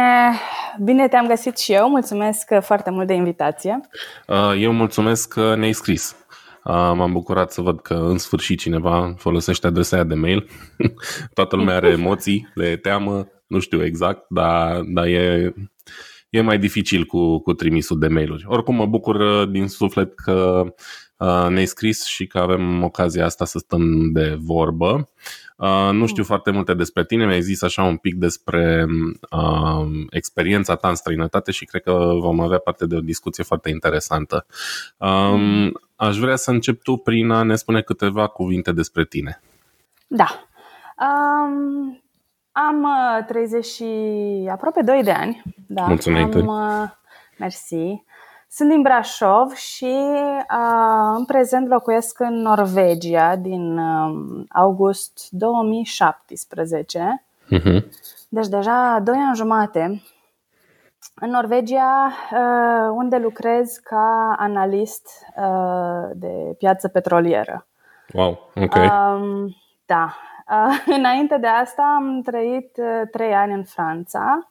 [0.83, 1.89] bine te-am găsit și eu.
[1.89, 3.79] Mulțumesc foarte mult de invitație.
[4.27, 6.15] Uh, eu mulțumesc că ne-ai scris.
[6.63, 10.49] Uh, m-am bucurat să văd că în sfârșit cineva folosește adresa aia de mail.
[11.33, 15.53] Toată lumea are emoții, le teamă, nu știu exact, dar, dar e,
[16.29, 18.45] e mai dificil cu, cu trimisul de mail-uri.
[18.47, 20.63] Oricum mă bucur uh, din suflet că
[21.17, 25.09] uh, ne-ai scris și că avem ocazia asta să stăm de vorbă.
[25.57, 26.27] Uh, nu știu mm.
[26.27, 28.85] foarte multe despre tine, mi-ai zis așa un pic despre
[29.31, 33.69] uh, experiența ta în străinătate și cred că vom avea parte de o discuție foarte
[33.69, 34.45] interesantă.
[34.97, 39.41] Uh, aș vrea să încep tu prin a ne spune câteva cuvinte despre tine.
[40.07, 40.49] Da.
[40.99, 42.01] Um,
[42.67, 42.87] am
[43.27, 43.85] 30 și
[44.51, 45.41] aproape 2 de ani.
[45.67, 45.85] Da.
[45.85, 46.35] Mulțumesc.
[46.35, 46.89] Am, uh,
[47.37, 48.03] mersi.
[48.51, 49.95] Sunt din Brașov și
[50.35, 57.23] uh, în prezent locuiesc în Norvegia din uh, august 2017.
[57.45, 57.63] Uh-huh.
[57.63, 57.85] Mhm.
[58.29, 60.01] Deci deja 2 ani jumate.
[61.15, 67.67] În Norvegia, uh, unde lucrez ca analist uh, de piață petrolieră.
[68.13, 68.75] Wow, ok.
[68.75, 69.53] Uh,
[69.85, 70.15] da.
[70.49, 74.49] Uh, înainte de asta am trăit uh, 3 ani în Franța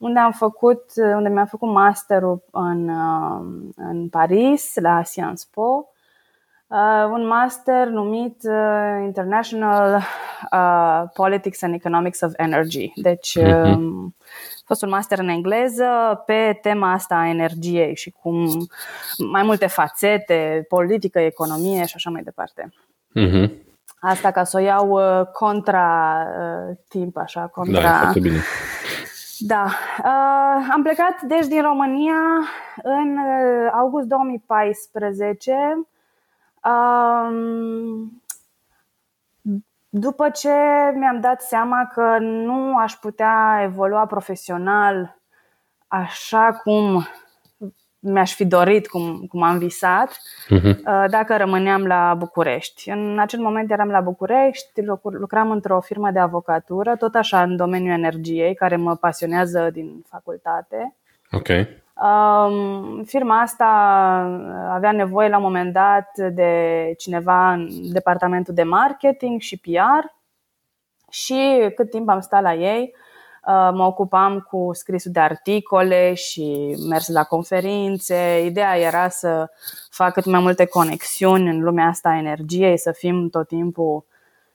[0.00, 5.88] unde am făcut, unde mi-am făcut masterul în, uh, în Paris, la Sciences Po,
[6.66, 10.02] uh, un master numit uh, International
[10.52, 12.92] uh, Politics and Economics of Energy.
[12.94, 13.64] Deci uh-huh.
[13.64, 18.66] a fost un master în engleză pe tema asta a energiei și cum
[19.30, 22.72] mai multe fațete, politică, economie și așa mai departe.
[23.18, 23.69] Uh-huh.
[24.00, 27.80] Asta ca să o iau uh, contra uh, timp, așa, contra...
[27.80, 28.40] Da, foarte bine
[29.40, 29.64] da.
[29.98, 32.20] Uh, am plecat deci din România
[32.82, 35.52] în uh, august 2014.
[36.64, 37.28] Uh,
[39.88, 40.52] după ce
[40.94, 45.18] mi-am dat seama că nu aș putea evolua profesional
[45.88, 47.06] așa cum
[48.00, 50.74] mi-aș fi dorit, cum, cum am visat, uh-huh.
[51.10, 52.90] dacă rămâneam la București.
[52.90, 57.94] În acel moment eram la București, lucram într-o firmă de avocatură, tot așa în domeniul
[57.94, 60.96] energiei, care mă pasionează din facultate.
[61.30, 61.48] Ok.
[61.48, 63.66] Um, firma asta
[64.70, 70.06] avea nevoie la un moment dat de cineva în departamentul de marketing și PR
[71.10, 73.08] și cât timp am stat la ei, Uh,
[73.46, 78.42] mă ocupam cu scrisul de articole și mers la conferințe.
[78.44, 79.50] Ideea era să
[79.90, 84.04] fac cât mai multe conexiuni în lumea asta a energiei, să fim tot timpul,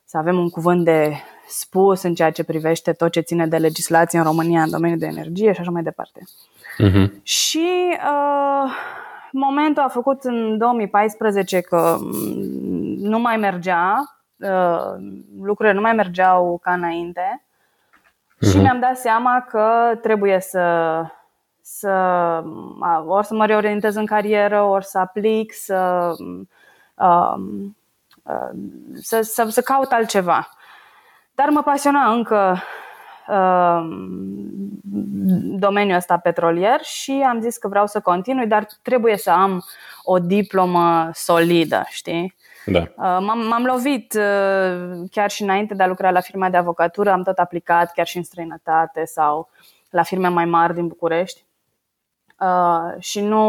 [0.04, 1.12] să avem un cuvânt de
[1.48, 5.06] spus în ceea ce privește tot ce ține de legislație în România în domeniul de
[5.06, 6.20] energie și așa mai departe.
[6.84, 7.22] Uh-huh.
[7.22, 8.72] Și uh,
[9.32, 11.98] momentul a făcut în 2014 că
[12.98, 14.94] nu mai mergea, uh,
[15.42, 17.45] lucrurile nu mai mergeau ca înainte
[18.36, 18.50] Uh-huh.
[18.50, 18.62] Și mhm.
[18.62, 21.02] mi-am dat seama că trebuie să,
[21.60, 21.92] să
[23.06, 26.12] ori să mă reorientez în carieră, ori să aplic, să,
[26.94, 27.76] um,
[28.22, 28.50] uh,
[28.94, 30.48] să, să, să caut altceva.
[31.34, 32.58] Dar mă pasiona încă
[33.28, 33.80] uh,
[35.58, 39.64] domeniul ăsta petrolier și am zis că vreau să continui, dar trebuie să am
[40.02, 42.34] o diplomă solidă, știi?
[42.66, 42.80] Da.
[42.80, 47.10] Uh, m-am, m-am lovit uh, chiar și înainte de a lucra la firma de avocatură,
[47.10, 49.50] am tot aplicat chiar și în străinătate sau
[49.90, 51.44] la firme mai mari din București.
[52.40, 53.40] Uh, și nu.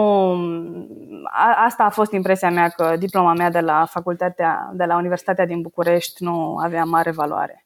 [1.24, 5.46] A, asta a fost impresia mea că diploma mea de la facultatea, de la Universitatea
[5.46, 7.66] din București nu avea mare valoare.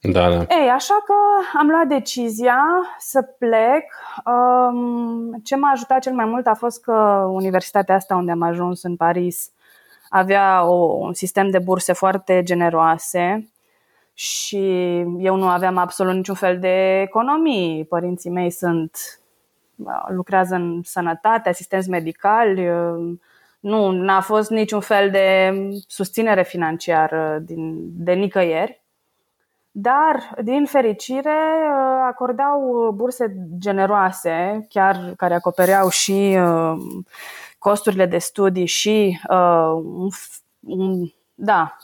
[0.00, 0.36] Da, da.
[0.48, 1.14] Ei, așa că
[1.58, 2.64] am luat decizia
[2.98, 3.84] să plec.
[4.24, 8.82] Um, ce m-a ajutat cel mai mult a fost că universitatea asta unde am ajuns
[8.82, 9.50] în Paris
[10.08, 13.50] avea o, un sistem de burse foarte generoase
[14.14, 14.58] și
[15.18, 17.84] eu nu aveam absolut niciun fel de economii.
[17.84, 19.20] Părinții mei sunt
[20.08, 22.68] lucrează în sănătate, asistenți medicali,
[23.60, 25.52] nu n-a fost niciun fel de
[25.86, 28.84] susținere financiară din, de nicăieri.
[29.70, 31.38] Dar, din fericire,
[32.06, 36.76] acordau burse generoase, chiar care acopereau și uh,
[37.66, 40.08] costurile de studii și uh, un,
[40.60, 41.76] un, da,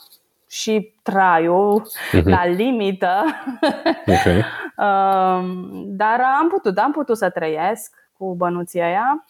[0.49, 2.23] și traiul uh-huh.
[2.23, 3.23] la limită.
[4.05, 4.37] Okay.
[4.77, 5.43] uh,
[6.01, 9.25] dar am putut, am putut să trăiesc cu bănuția aia.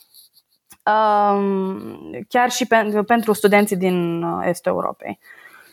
[0.86, 5.20] Uh, chiar și pe, pentru studenții din Estul Europei.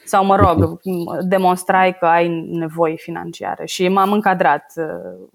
[0.04, 1.18] Sau, mă rog, uh-huh.
[1.20, 5.28] demonstrai că ai nevoi financiare și m-am încadrat uh,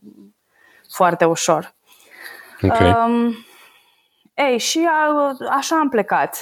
[0.90, 1.74] foarte ușor.
[2.62, 2.90] Okay.
[2.90, 3.36] Uh,
[4.36, 6.38] ei, și a, așa am plecat.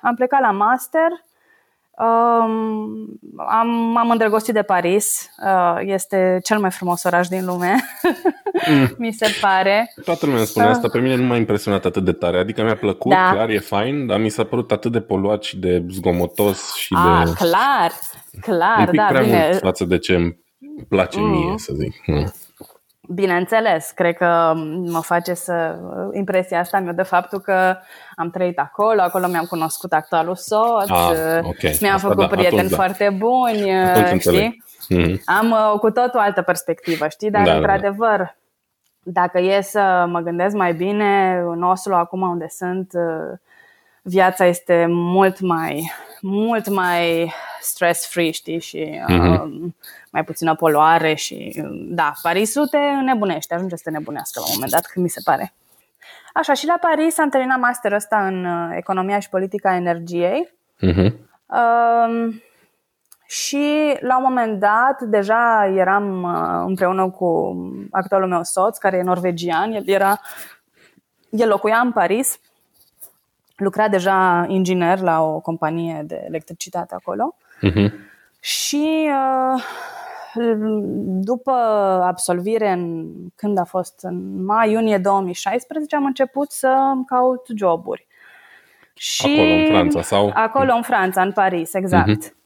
[0.00, 1.10] Am plecat la master
[1.98, 5.30] Um, am, m-am îndrăgostit de Paris.
[5.44, 7.74] Uh, este cel mai frumos oraș din lume,
[8.68, 8.94] mm.
[8.98, 9.92] mi se pare.
[10.04, 10.70] Toată lumea spune uh.
[10.70, 10.88] asta.
[10.88, 12.38] Pe mine nu m-a impresionat atât de tare.
[12.38, 13.30] Adică mi-a plăcut, da.
[13.32, 17.22] clar, e fain, dar mi s-a părut atât de poluat și de zgomotos și ah,
[17.24, 17.32] de...
[17.32, 17.92] clar,
[18.40, 19.46] clar, un pic da, prea bine.
[19.48, 20.38] mult față de ce îmi
[20.88, 21.30] place mm.
[21.30, 21.94] mie, să zic.
[22.06, 22.32] Mm.
[23.08, 24.52] Bineînțeles, cred că
[24.84, 25.78] mă face să
[26.12, 27.76] impresia asta mi de faptul că
[28.14, 31.78] am trăit acolo, acolo mi-am cunoscut actualul soț, ah, okay.
[31.80, 33.16] mi-am asta, făcut da, prieteni atunci, foarte da.
[33.16, 34.62] buni, atunci știi?
[34.94, 35.20] Mm-hmm.
[35.24, 37.30] Am uh, cu tot o altă perspectivă, știi?
[37.30, 38.32] Dar, da, da, într-adevăr, da.
[39.02, 43.38] dacă e să mă gândesc mai bine, în Oslo, acum unde sunt, uh,
[44.06, 49.40] viața este mult mai, mult mai stress-free, știi, și mm-hmm.
[49.40, 49.70] uh,
[50.10, 54.72] mai puțină poluare și, da, Parisul te nebunește, ajunge să te nebunească la un moment
[54.72, 55.52] dat, când mi se pare.
[56.34, 60.52] Așa, și la Paris am terminat masterul ăsta în uh, economia și politica energiei.
[60.86, 61.12] Mm-hmm.
[61.46, 62.34] Uh,
[63.26, 67.56] și la un moment dat, deja eram uh, împreună cu
[67.90, 70.20] actualul meu soț, care e norvegian, el era
[71.30, 72.38] el locuia în Paris
[73.56, 77.36] lucra deja inginer la o companie de electricitate acolo.
[77.62, 77.92] Uh-huh.
[78.40, 79.62] Și uh,
[81.20, 81.52] după
[82.04, 88.06] absolvire, în, când a fost în mai-iunie 2016, am început să caut joburi.
[88.94, 90.30] Și acolo în Franța sau?
[90.34, 92.26] Acolo în Franța, în Paris, exact.
[92.26, 92.42] Uh-huh.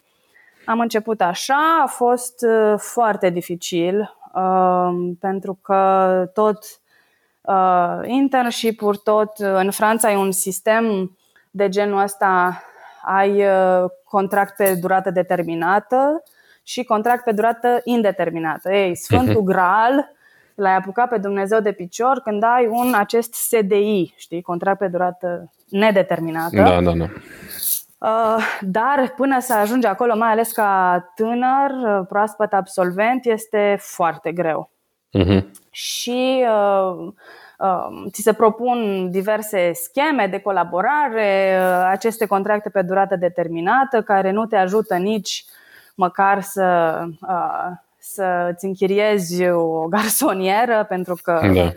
[0.64, 6.58] Am început așa, a fost uh, foarte dificil uh, pentru că tot
[7.48, 11.16] uh, internship-uri, tot în Franța e un sistem
[11.50, 12.62] de genul ăsta,
[13.02, 16.22] ai uh, contract pe durată determinată
[16.62, 18.72] și contract pe durată indeterminată.
[18.72, 20.12] Ei, Sfântul Graal
[20.54, 25.52] l-ai apucat pe Dumnezeu de picior când ai un acest SDI, știi, contract pe durată
[25.68, 26.56] nedeterminată.
[26.56, 27.06] Da, da, da.
[27.98, 34.32] Uh, dar până să ajungi acolo, mai ales ca tânăr, uh, proaspăt absolvent, este foarte
[34.32, 34.70] greu.
[35.12, 35.42] Uh-huh.
[35.70, 37.12] Și uh,
[37.58, 44.30] uh, ți se propun diverse scheme de colaborare, uh, aceste contracte pe durată determinată, care
[44.30, 45.44] nu te ajută nici
[45.94, 51.72] măcar să, uh, să îți închiriezi o garsonieră, pentru că, da.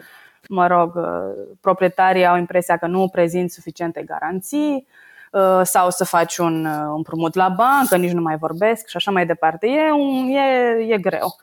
[0.48, 4.88] mă rog, uh, proprietarii au impresia că nu prezint suficiente garanții
[5.32, 9.26] uh, sau să faci un împrumut la bancă, nici nu mai vorbesc și așa mai
[9.26, 9.68] departe.
[9.68, 11.36] E, un, e, e greu.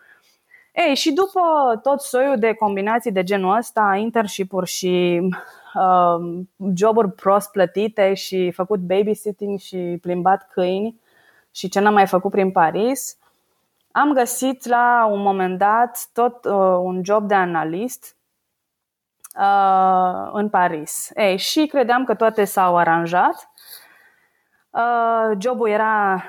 [0.87, 1.41] Ei, și după
[1.83, 5.21] tot soiul de combinații de genul ăsta, internship-uri și
[5.75, 6.45] uh,
[6.75, 11.01] joburi prost plătite și făcut babysitting și plimbat câini
[11.51, 13.19] și ce n-am mai făcut prin Paris,
[13.93, 18.17] am găsit la un moment dat tot uh, un job de analist
[19.39, 21.11] uh, în Paris.
[21.15, 23.51] Ei, și credeam că toate s-au aranjat.
[24.71, 26.25] Uh, jobul era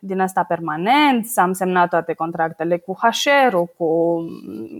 [0.00, 4.18] din asta permanent, am semnat toate contractele cu hr cu,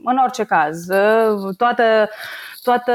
[0.05, 0.87] în orice caz,
[1.57, 2.09] toată,
[2.63, 2.93] toată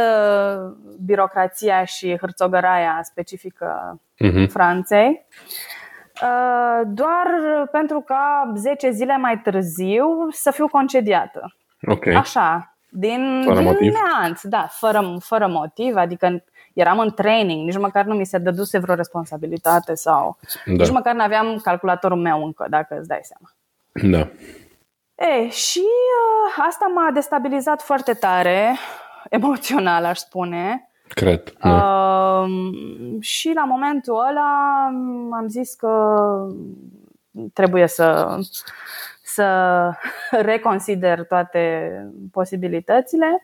[1.05, 4.47] birocrația și hârțogăraia specifică uh-huh.
[4.49, 5.25] Franței.
[6.21, 7.27] Uh, doar
[7.71, 11.55] pentru ca 10 zile mai târziu să fiu concediată.
[11.87, 12.13] Okay.
[12.13, 13.93] Așa, din, fără din motiv?
[13.93, 16.43] neanț, da, fără, fără motiv, adică
[16.75, 20.71] eram în training, nici măcar nu mi se dăduse vreo responsabilitate sau da.
[20.71, 23.49] nici măcar nu aveam calculatorul meu încă, dacă îți dai seama.
[24.17, 24.29] Da.
[25.25, 28.75] E, și uh, asta m-a destabilizat foarte tare,
[29.29, 30.89] emoțional aș spune.
[31.07, 31.53] Cred.
[31.61, 32.39] Da.
[32.39, 32.49] Uh,
[33.19, 34.83] și la momentul ăla
[35.31, 35.91] am zis că
[37.53, 38.37] trebuie să
[39.23, 39.89] să
[40.51, 41.91] reconsider toate
[42.31, 43.41] posibilitățile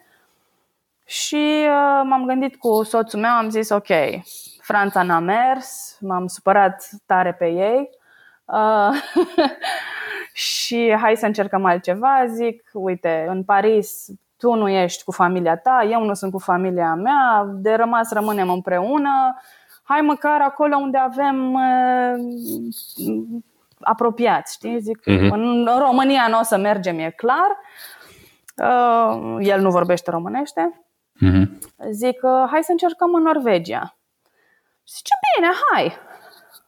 [1.12, 3.88] și uh, m-am gândit cu soțul meu, am zis ok,
[4.62, 7.90] Franța n-a mers, m-am supărat tare pe ei
[8.46, 8.90] uh,
[10.50, 12.26] și hai să încercăm altceva.
[12.28, 16.94] Zic, uite, în Paris tu nu ești cu familia ta, eu nu sunt cu familia
[16.94, 19.42] mea, de rămas rămânem împreună,
[19.84, 22.14] hai măcar acolo unde avem uh,
[23.80, 24.80] apropiați, știi?
[24.80, 25.30] Zic, uh-huh.
[25.30, 27.58] în România nu o să mergem, e clar.
[28.58, 30.82] Uh, el nu vorbește românește.
[31.28, 31.46] Uh-huh.
[31.92, 33.98] Zic, uh, hai să încercăm în Norvegia.
[34.88, 35.84] Zice, bine, hai,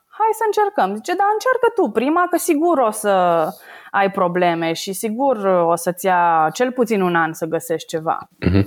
[0.07, 0.95] hai să încercăm.
[0.95, 3.47] Zice, dar încearcă tu prima, că sigur o să
[3.91, 8.29] ai probleme și sigur o să-ți ia cel puțin un an să găsești ceva.
[8.45, 8.65] Uh-huh.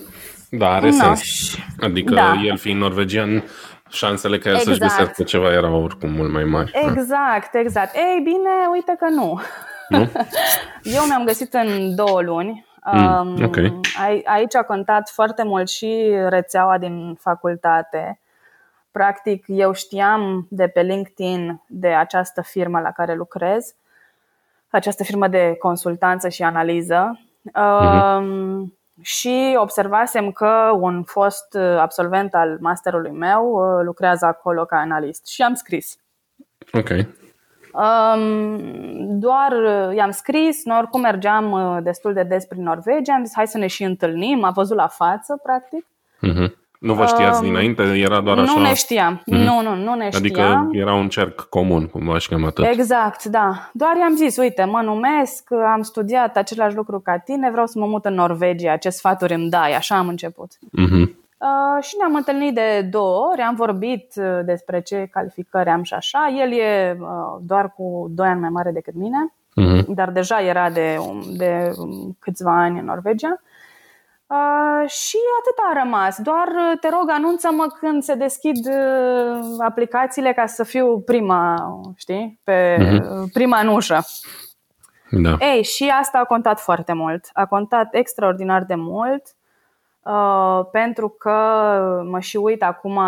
[0.51, 0.97] Da, are no.
[0.97, 1.57] sens.
[1.81, 2.35] Adică da.
[2.45, 3.45] el fiind norvegian,
[3.89, 4.77] șansele ca el exact.
[4.77, 6.71] să-și găsească ceva erau oricum mult mai mari.
[6.75, 7.95] Exact, exact.
[7.95, 9.41] Ei, bine, uite că nu.
[9.89, 9.99] nu?
[10.97, 12.67] Eu mi-am găsit în două luni.
[12.93, 13.81] Mm, um, okay.
[14.25, 18.21] Aici a contat foarte mult și rețeaua din facultate.
[18.91, 23.75] Practic, eu știam de pe LinkedIn de această firmă la care lucrez,
[24.71, 27.21] această firmă de consultanță și analiză.
[27.21, 28.17] Mm-hmm.
[28.19, 34.77] Um, și observasem că un fost uh, absolvent al masterului meu uh, lucrează acolo ca
[34.77, 35.97] analist și am scris.
[36.73, 36.89] Ok.
[37.77, 43.33] Um, doar uh, i-am scris, noi oricum mergeam destul de des prin Norvegia, am zis
[43.35, 45.87] hai să ne și întâlnim, a văzut la față, practic.
[46.23, 46.65] Uh-huh.
[46.79, 47.83] Nu vă știați um, dinainte?
[47.83, 48.53] Era doar așa?
[48.53, 49.19] Nu ne știam.
[49.21, 49.45] Mm-hmm.
[49.45, 50.63] Nu, nu, nu ne adică știam.
[50.63, 52.65] Adică era un cerc comun, cum v-aș chema tot.
[52.67, 53.71] Exact, da.
[53.73, 57.87] Doar i-am zis, uite, mă numesc, am studiat același lucru ca tine, vreau să mă
[57.87, 59.73] mut în Norvegia, ce sfaturi îmi dai?
[59.75, 60.53] Așa am început.
[60.53, 61.26] Mm-hmm.
[61.39, 65.95] Uh, și ne-am întâlnit de două ori, am vorbit uh, despre ce calificări am și
[65.95, 66.29] așa.
[66.39, 67.09] El e uh,
[67.41, 69.85] doar cu doi ani mai mare decât mine, mm-hmm.
[69.87, 70.97] dar deja era de,
[71.37, 71.73] de
[72.19, 73.41] câțiva ani în Norvegia.
[74.27, 76.19] Uh, și atât a rămas.
[76.23, 82.41] Doar uh, te rog, anunță-mă când se deschid uh, aplicațiile ca să fiu prima, știi,
[82.45, 83.33] pe uh-huh.
[83.33, 84.05] prima în ușă.
[85.11, 85.37] Da.
[85.39, 87.31] Ei, și asta a contat foarte mult.
[87.33, 89.23] A contat extraordinar de mult.
[89.23, 89.45] Uh,
[90.71, 91.39] pentru că
[92.11, 93.01] mă și uit acum,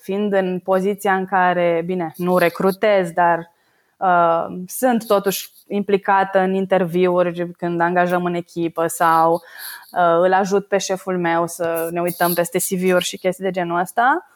[0.00, 3.50] fiind în poziția în care, bine, nu recrutez, dar
[3.96, 10.78] uh, sunt totuși implicată în interviuri când angajăm în echipă sau uh, îl ajut pe
[10.78, 14.26] șeful meu să ne uităm peste CV-uri și chestii de genul ăsta.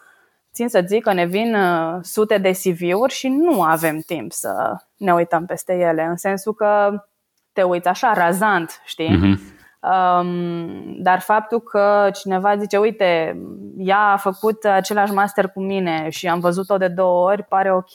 [0.53, 4.77] Țin să zic că ne vin uh, sute de CV-uri și nu avem timp să
[4.97, 7.05] ne uităm peste ele, în sensul că
[7.53, 9.09] te uiți așa, razant, știi?
[9.09, 9.60] Mm-hmm.
[9.81, 13.41] Um, dar faptul că cineva zice, uite,
[13.79, 17.95] ea a făcut același master cu mine și am văzut-o de două ori, pare ok.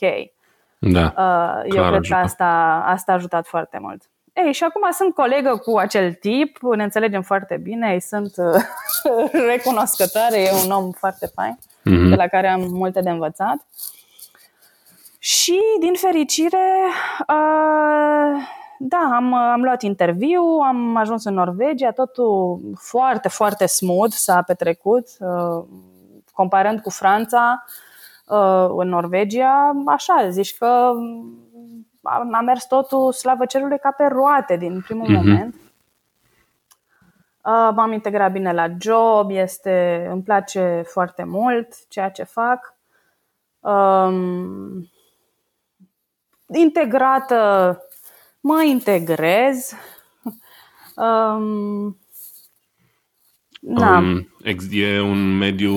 [0.79, 2.07] Da, uh, eu cred ajută.
[2.07, 4.03] că asta, asta a ajutat foarte mult.
[4.33, 8.61] Ei, și acum sunt colegă cu acel tip, ne înțelegem foarte bine, îi sunt uh,
[9.51, 12.09] recunoscătoare, e un om foarte fain, mm-hmm.
[12.09, 13.65] de la care am multe de învățat.
[15.19, 16.67] Și, din fericire,
[17.27, 18.41] uh,
[18.79, 25.07] da, am, am luat interviu, am ajuns în Norvegia, totul foarte, foarte smooth s-a petrecut,
[25.19, 25.65] uh,
[26.33, 27.63] comparând cu Franța,
[28.27, 30.91] uh, în Norvegia, așa, zici că
[32.31, 35.15] a mers totul slavă cerului ca pe roate din primul mm-hmm.
[35.15, 35.55] moment.
[37.45, 42.73] Uh, m-am integrat bine la job, este, îmi place foarte mult ceea ce fac.
[43.59, 44.89] Um,
[46.53, 47.79] integrată,
[48.45, 49.73] mă integrez.
[50.95, 51.97] Um,
[53.59, 53.97] da.
[53.97, 54.27] um,
[54.71, 55.75] e un mediu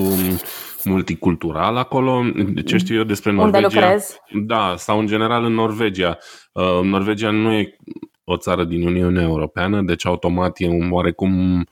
[0.85, 2.25] multicultural acolo.
[2.67, 3.67] Ce știu eu despre Norvegia?
[3.67, 4.19] Unde lucrezi?
[4.47, 6.19] Da, sau în general în Norvegia.
[6.53, 7.77] Uh, Norvegia nu e
[8.25, 11.67] o țară din Uniunea Europeană, deci automat e un oarecum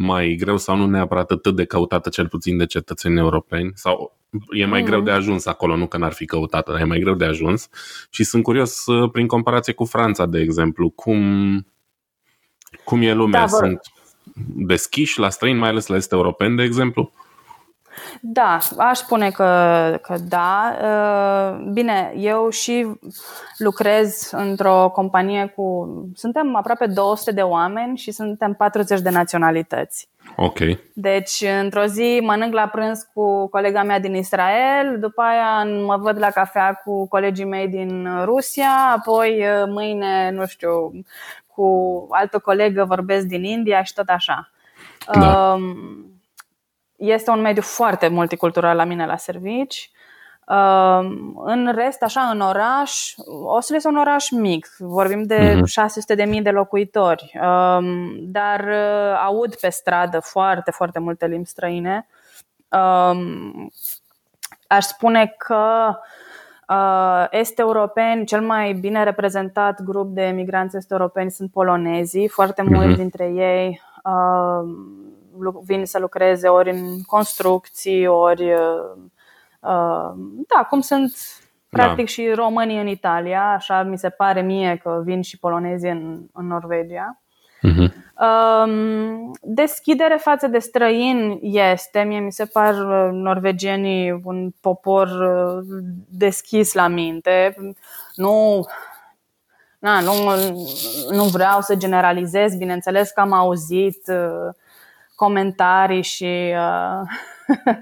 [0.00, 4.16] mai greu sau nu neapărat atât de căutată cel puțin de cetățeni europeni sau
[4.50, 4.86] e mai mm.
[4.86, 7.68] greu de ajuns acolo, nu că n-ar fi căutată, dar e mai greu de ajuns
[8.10, 11.20] și sunt curios uh, prin comparație cu Franța, de exemplu, cum,
[12.84, 13.40] cum e lumea?
[13.40, 13.58] Da, vor...
[13.58, 13.80] Sunt
[14.46, 17.12] deschiși la străini, mai ales la este europeni, de exemplu?
[18.20, 19.44] Da, aș spune că,
[20.02, 20.76] că da.
[20.82, 22.86] Uh, bine, eu și
[23.58, 25.88] lucrez într-o companie cu.
[26.14, 30.08] Suntem aproape 200 de oameni și suntem 40 de naționalități.
[30.36, 30.58] Ok.
[30.94, 36.18] Deci, într-o zi mănânc la prânz cu colega mea din Israel, după aia mă văd
[36.18, 40.92] la cafea cu colegii mei din Rusia, apoi uh, mâine, nu știu,
[41.46, 44.50] cu altă colegă vorbesc din India și tot așa.
[45.12, 45.52] Da.
[45.52, 46.07] Um,
[46.98, 49.90] este un mediu foarte multicultural la mine la servici.
[51.44, 53.14] în rest, așa, în oraș,
[53.44, 56.26] Oslo este un oraș mic, vorbim de uh-huh.
[56.36, 57.38] 600.000 de locuitori,
[58.18, 58.68] dar
[59.24, 62.06] aud pe stradă foarte, foarte multe limbi străine.
[64.66, 65.94] Aș spune că
[67.30, 72.28] est europeni, cel mai bine reprezentat grup de emigranți est europeni sunt polonezii.
[72.28, 72.74] Foarte uh-huh.
[72.74, 73.80] mulți dintre ei
[75.64, 78.52] vin să lucreze ori în construcții, ori
[79.60, 80.12] Uh,
[80.46, 81.16] da, cum sunt
[81.68, 82.10] practic da.
[82.10, 86.46] și românii în Italia, așa mi se pare mie că vin și polonezii în, în
[86.46, 87.20] Norvegia.
[87.58, 88.06] Uh-huh.
[89.40, 95.64] Deschidere față de străini este, mie mi se par uh, norvegienii un popor uh,
[96.08, 97.54] deschis la minte.
[98.14, 98.66] Nu,
[99.78, 100.12] na, nu,
[101.10, 104.02] nu vreau să generalizez, bineînțeles că am auzit
[105.18, 107.08] comentarii și uh,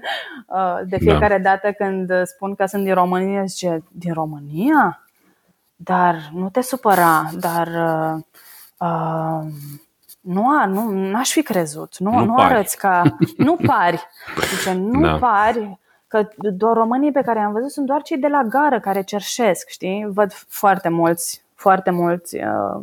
[0.47, 1.49] Uh, de fiecare da.
[1.49, 5.03] dată când spun că sunt din România, zice, din România?
[5.75, 8.23] Dar nu te supăra, dar uh,
[8.77, 9.51] uh,
[10.21, 13.01] nu, nu n-aș fi crezut, nu, nu, nu arăți ca,
[13.37, 14.07] nu pari,
[14.55, 15.17] zice, nu da.
[15.17, 19.01] pari, că doar românii pe care am văzut sunt doar cei de la gară care
[19.01, 20.07] cerșesc, știi?
[20.09, 22.81] Văd foarte mulți, foarte mulți uh,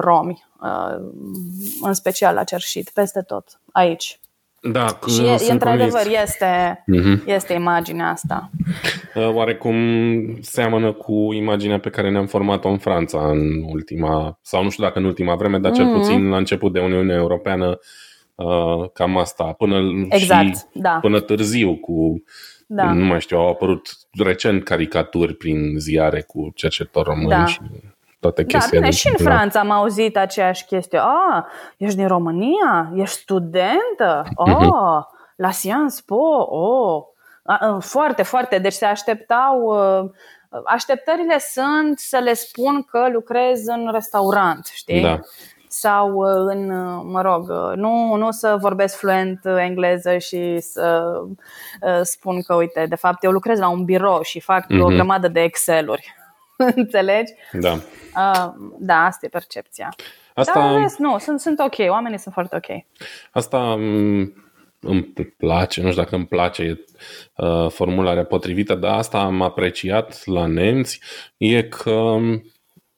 [0.00, 0.96] romi, uh,
[1.82, 4.20] în special la cerșit, peste tot, aici.
[4.60, 7.26] Da, și e, într-adevăr este, uh-huh.
[7.26, 8.50] este imaginea asta.
[9.14, 9.76] Uh, oarecum
[10.40, 14.98] seamănă cu imaginea pe care ne-am format-o în Franța în ultima, sau nu știu dacă
[14.98, 16.00] în ultima vreme, dar cel uh-huh.
[16.00, 17.78] puțin la început de Uniunea Europeană,
[18.34, 20.98] uh, cam asta, până, exact, și, da.
[21.00, 22.22] până târziu cu
[22.66, 22.92] da.
[22.92, 27.44] Nu mai știu, au apărut recent caricaturi prin ziare cu cercetători români da.
[27.44, 27.60] și
[28.20, 28.80] toate da, chestiile.
[28.80, 30.98] Da, bine, și în Franța am auzit aceeași chestie.
[30.98, 31.44] Ah,
[31.76, 32.92] ești din România?
[32.94, 34.24] Ești studentă?
[34.34, 35.02] Oh, uh-huh.
[35.36, 36.46] la Sciences Po?
[36.48, 37.02] Oh.
[37.80, 38.58] Foarte, foarte.
[38.58, 39.60] Deci se așteptau...
[39.62, 40.10] Uh,
[40.64, 45.02] așteptările sunt să le spun că lucrez în restaurant, știi?
[45.02, 45.20] Da
[45.68, 51.12] sau uh, în, uh, mă rog, nu, nu să vorbesc fluent engleză și să
[52.02, 54.80] spun că, uite, de fapt eu lucrez la un birou și fac mm-hmm.
[54.80, 56.14] o grămadă de Excel-uri.
[56.76, 57.32] Înțelegi?
[57.52, 57.72] Da.
[57.72, 59.94] Uh, da, asta e percepția.
[60.34, 60.60] Asta...
[60.60, 62.84] Dar rest, nu, sunt, sunt ok, oamenii sunt foarte ok.
[63.30, 64.32] Asta mm,
[64.80, 65.02] îmi
[65.36, 66.84] place, nu știu dacă îmi place
[67.36, 71.00] uh, formularea potrivită, dar asta am apreciat la nemți,
[71.36, 72.16] e că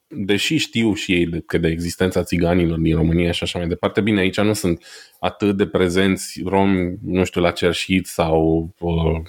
[0.09, 4.01] deși știu și ei de, că de existența țiganilor din România și așa mai departe,
[4.01, 4.85] bine, aici nu sunt
[5.18, 9.21] atât de prezenți romi, nu știu, la cerșit sau uh,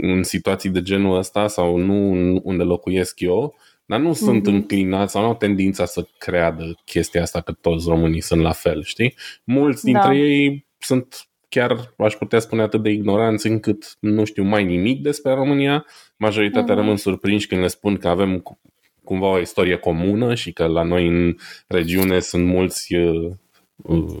[0.00, 3.54] în situații de genul ăsta sau nu unde locuiesc eu,
[3.86, 4.16] dar nu mm-hmm.
[4.18, 4.54] sunt mhm.
[4.54, 8.82] înclinați sau nu au tendința să creadă chestia asta că toți românii sunt la fel,
[8.82, 9.14] știi?
[9.44, 10.14] Mulți dintre da.
[10.14, 15.34] ei sunt chiar, aș putea spune, atât de ignoranți încât nu știu mai nimic despre
[15.34, 15.84] România.
[16.16, 16.78] Majoritatea mm-hmm.
[16.78, 18.42] rămân surprinși când le spun că avem
[19.04, 23.30] cumva o istorie comună și că la noi în regiune sunt mulți uh,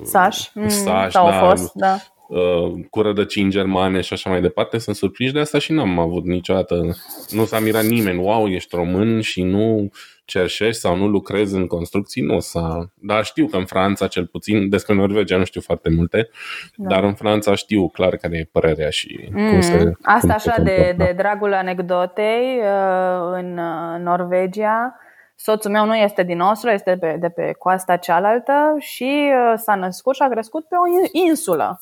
[0.04, 1.98] sași, mm, sași sau da, fost, da.
[2.28, 6.24] Uh, cu rădăcini germane și așa mai departe, sunt surprinși de asta și n-am avut
[6.24, 6.96] niciodată,
[7.30, 9.90] nu s-a mirat nimeni, wow, ești român și nu
[10.24, 12.90] cerșești sau nu lucrezi în construcții, nu s-a...
[12.94, 16.28] Dar știu că în Franța, cel puțin, despre Norvegia nu știu foarte multe,
[16.76, 16.88] da.
[16.88, 20.54] dar în Franța știu clar care e părerea și mm, cum se Asta cum așa
[20.56, 25.00] se de, de dragul anecdotei, uh, în uh, Norvegia,
[25.38, 29.74] Soțul meu nu este din Oslo, este de pe, de pe coasta cealaltă și s-a
[29.74, 31.78] născut și a crescut pe o insulă.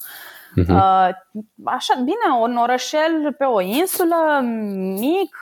[0.63, 1.11] Uh-huh.
[1.65, 4.41] Așa, bine, un orășel pe o insulă
[4.99, 5.39] mic,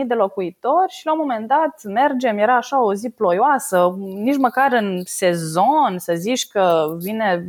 [0.00, 4.36] 10.000 de locuitori și la un moment dat mergem, era așa o zi ploioasă, nici
[4.36, 7.44] măcar în sezon, să zici că vine,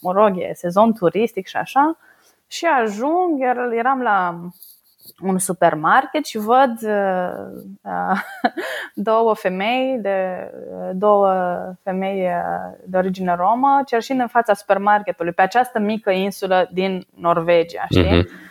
[0.00, 1.98] mă rog, e sezon turistic și așa,
[2.46, 3.40] și ajung,
[3.72, 4.40] eram la
[5.20, 7.30] un supermarket și văd uh,
[7.82, 8.20] uh,
[8.94, 10.50] două femei de
[10.92, 11.32] două
[11.82, 17.84] femei uh, de origine romă cerșind în fața supermarketului pe această mică insulă din Norvegia,
[17.90, 18.22] știi?
[18.22, 18.46] Uh-huh.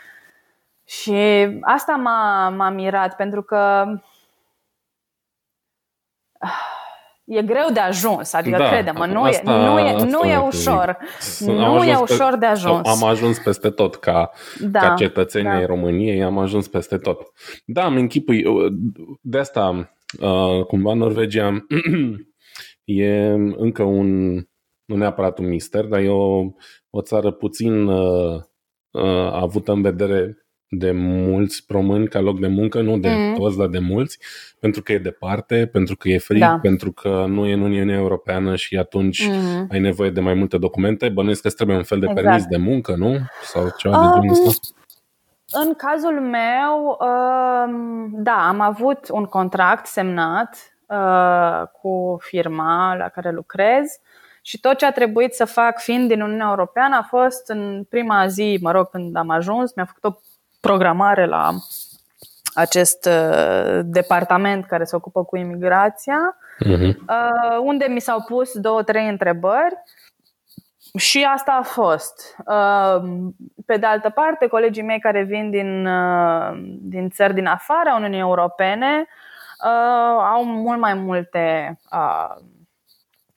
[0.85, 3.85] Și asta m-a, m-a mirat pentru că
[7.27, 10.97] e greu de ajuns, adică da, crede-mă, nu, asta, e, nu, e, nu e ușor.
[11.45, 12.87] Nu e ușor pe, de ajuns.
[12.87, 15.65] Am ajuns peste tot ca, da, ca cetățenii da.
[15.65, 17.21] României, am ajuns peste tot.
[17.65, 18.43] Da, am închipui,
[19.21, 21.65] de asta uh, cumva Norvegia
[22.83, 24.33] e încă un,
[24.85, 26.43] nu neapărat un mister, dar e o,
[26.89, 28.41] o țară puțin uh,
[28.91, 33.33] uh, avută în vedere de mulți români ca loc de muncă, nu de mm.
[33.35, 34.19] toți, dar de mulți,
[34.59, 36.59] pentru că e departe, pentru că e frig, da.
[36.61, 39.67] pentru că nu e în Uniunea Europeană și atunci mm.
[39.71, 41.09] ai nevoie de mai multe documente.
[41.09, 42.25] Bănuiesc că trebuie un fel de exact.
[42.25, 43.17] permis de muncă, nu?
[43.43, 44.67] Sau ceva um, de genul ăsta?
[45.51, 53.31] În cazul meu, um, da, am avut un contract semnat uh, cu firma la care
[53.31, 53.85] lucrez
[54.41, 58.27] și tot ce a trebuit să fac fiind din Uniunea Europeană a fost în prima
[58.27, 60.19] zi, mă rog, când am ajuns, mi-a făcut o
[60.59, 61.49] programare la
[62.53, 66.95] acest uh, departament care se ocupă cu imigrația, uh-huh.
[67.63, 69.75] unde mi s-au pus două, trei întrebări
[70.97, 72.35] și asta a fost.
[72.45, 73.29] Uh,
[73.65, 78.19] pe de altă parte, colegii mei care vin din, uh, din țări din afara Uniunii
[78.19, 79.07] Europene
[80.33, 81.77] au mult mai multe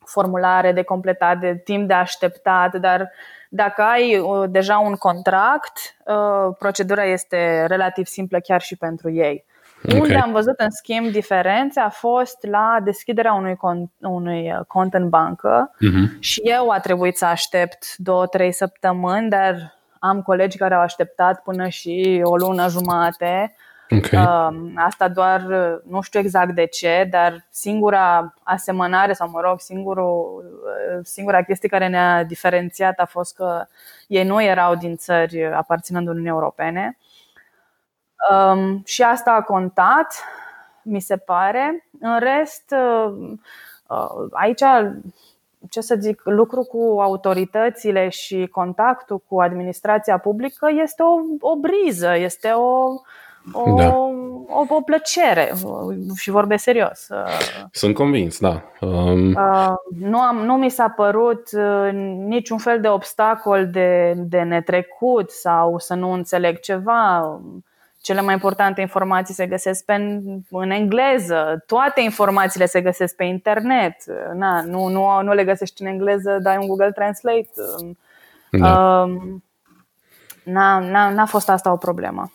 [0.05, 3.11] formulare de completat, de timp de așteptat, dar
[3.53, 9.45] dacă ai uh, deja un contract, uh, procedura este relativ simplă chiar și pentru ei.
[9.85, 9.99] Okay.
[9.99, 14.93] Unde am văzut, în schimb, diferențe a fost la deschiderea unui cont, unui uh, cont
[14.93, 16.19] în bancă uh-huh.
[16.19, 21.43] și eu a trebuit să aștept două, trei săptămâni, dar am colegi care au așteptat
[21.43, 23.55] până și o lună jumate
[23.97, 24.25] Okay.
[24.25, 25.41] Um, asta doar,
[25.83, 30.45] nu știu exact de ce, dar singura asemănare sau, mă rog, singurul,
[31.03, 33.65] singura chestie care ne-a diferențiat a fost că
[34.07, 36.97] ei nu erau din țări aparținând Uniunii Europene.
[38.31, 40.23] Um, și asta a contat,
[40.83, 41.87] mi se pare.
[41.99, 42.75] În rest,
[43.07, 44.63] uh, aici,
[45.69, 52.15] ce să zic, lucru cu autoritățile și contactul cu administrația publică este o, o briză,
[52.15, 52.87] este o,
[53.51, 53.95] o, da.
[54.47, 55.53] o, o plăcere
[56.15, 57.07] și vorbesc serios.
[57.71, 58.61] Sunt convins, da.
[58.79, 59.33] Um...
[59.33, 61.89] Uh, nu, am, nu mi s-a părut uh,
[62.27, 67.39] niciun fel de obstacol de, de netrecut sau să nu înțeleg ceva.
[68.01, 69.93] Cele mai importante informații se găsesc pe,
[70.49, 73.95] în engleză, toate informațiile se găsesc pe internet.
[74.33, 77.49] Na, nu, nu, nu le găsești în engleză, dai un Google Translate.
[78.51, 79.03] Da.
[79.03, 79.13] Uh,
[80.43, 82.31] n-a, n-a, n-a fost asta o problemă.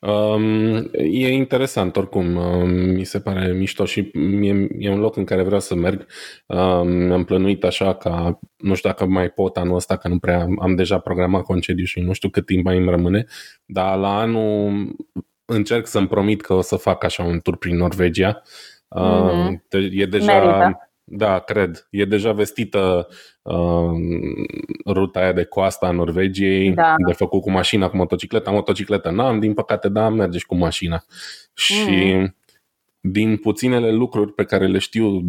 [0.00, 5.24] Um, e interesant oricum, um, mi se pare mișto și mie, e un loc în
[5.24, 6.06] care vreau să merg.
[6.46, 10.48] Um, am plănuit așa ca, nu știu dacă mai pot anul ăsta, că nu prea
[10.58, 13.24] am deja programat concediu și nu știu cât timp mai îmi rămâne,
[13.64, 14.96] dar la anul
[15.44, 18.42] încerc să-mi promit că o să fac așa un tur prin Norvegia.
[18.42, 19.60] Mm-hmm.
[19.72, 20.32] Uh, e deja...
[20.32, 21.86] Merită da, cred.
[21.90, 23.16] E deja vestită uh,
[24.86, 26.94] ruta aia de coasta a Norvegiei, da.
[27.06, 28.50] de făcut cu mașina, cu motocicleta.
[28.50, 31.04] Motocicletă n-am, din păcate, da, merge și cu mașina.
[31.54, 32.36] Și mm.
[33.00, 35.22] din puținele lucruri pe care le știu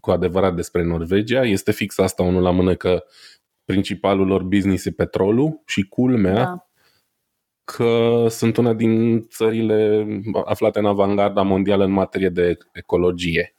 [0.00, 3.04] cu adevărat despre Norvegia, este fix asta unul la mână că
[3.64, 6.66] principalul lor business e petrolul și culmea da.
[7.64, 10.06] că sunt una din țările
[10.44, 13.55] aflate în avangarda mondială în materie de ecologie.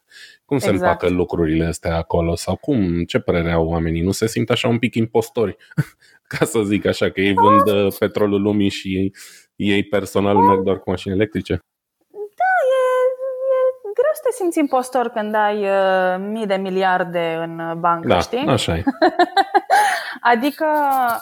[0.48, 1.02] Cum se exact.
[1.02, 2.34] împacă lucrurile astea acolo?
[2.34, 3.04] Sau cum?
[3.04, 4.02] Ce părere au oamenii?
[4.02, 5.56] Nu se simt așa un pic impostori?
[6.32, 9.14] Ca să zic așa, că ei vând uh, petrolul lumii și ei,
[9.56, 11.52] ei personal merg doar cu mașini electrice?
[12.10, 12.80] Da, e,
[13.88, 18.18] e greu să te simți impostor când ai uh, mii de miliarde în bancă, da,
[18.18, 18.46] știi?
[18.46, 18.82] așa e.
[20.32, 20.66] adică,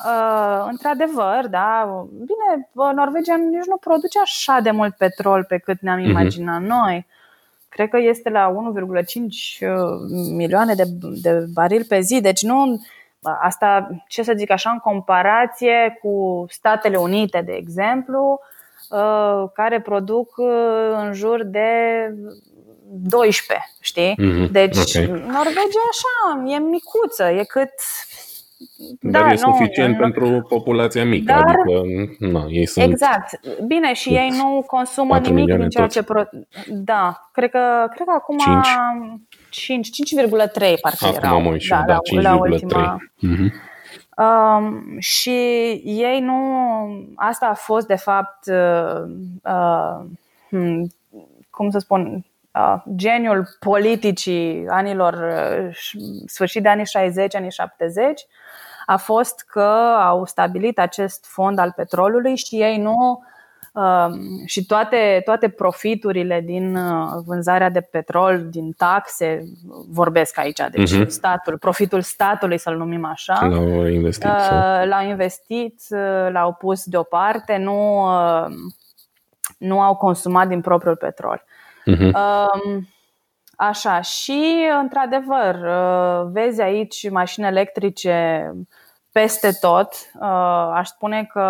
[0.05, 6.01] uh, într-adevăr, da, bine, Norvegia nici nu produce așa de mult petrol pe cât ne-am
[6.01, 6.09] mhm.
[6.09, 6.67] imaginat mm-hmm.
[6.67, 7.07] noi
[7.77, 8.55] cred că este la
[9.03, 9.69] 1,5 uh,
[10.31, 12.21] milioane de, de barili pe zi.
[12.21, 12.81] Deci nu,
[13.43, 18.41] asta, ce să zic așa, în comparație cu Statele Unite, de exemplu,
[18.91, 20.49] uh, care produc uh,
[21.05, 21.71] în jur de
[22.89, 24.13] 12, știi?
[24.13, 24.51] Mm-hmm.
[24.51, 25.07] Deci okay.
[25.07, 27.73] Norvegia așa, e micuță, e cât
[29.01, 31.83] dar da, e nu, suficient nu, pentru populația mică, dar, adică
[32.19, 33.41] nu, ei sunt Exact.
[33.67, 36.23] Bine, și ei nu consumă nimic din ceea ce pro...
[36.69, 38.39] Da, cred că cred că acum
[39.51, 41.39] 5 5,3 parcă acum erau.
[41.39, 42.23] Acum da, da, 5,3.
[42.23, 42.97] La ultima...
[42.97, 43.75] Mm-hmm.
[44.17, 45.31] Um, și
[45.85, 46.35] ei nu
[47.17, 49.03] asta a fost de fapt uh,
[49.43, 50.05] uh,
[50.49, 50.87] hmm,
[51.51, 55.77] cum să spun uh, geniul politicii anilor uh,
[56.27, 58.27] sfârșit de anii 60, anii 70
[58.87, 63.25] a fost că au stabilit acest fond al petrolului și ei nu
[63.73, 69.45] um, și toate, toate profiturile din uh, vânzarea de petrol, din taxe,
[69.89, 71.07] vorbesc aici, deci uh-huh.
[71.07, 77.57] statul, profitul statului, să-l numim așa, l-au investit, uh, l-au, investit uh, l-au pus deoparte,
[77.57, 78.47] nu, uh,
[79.59, 81.45] nu au consumat din propriul petrol.
[81.91, 82.13] Uh-huh.
[82.13, 82.83] Uh,
[83.57, 88.51] Așa, și într-adevăr, uh, vezi aici mașini electrice
[89.13, 89.93] peste tot.
[90.21, 91.41] Uh, aș spune că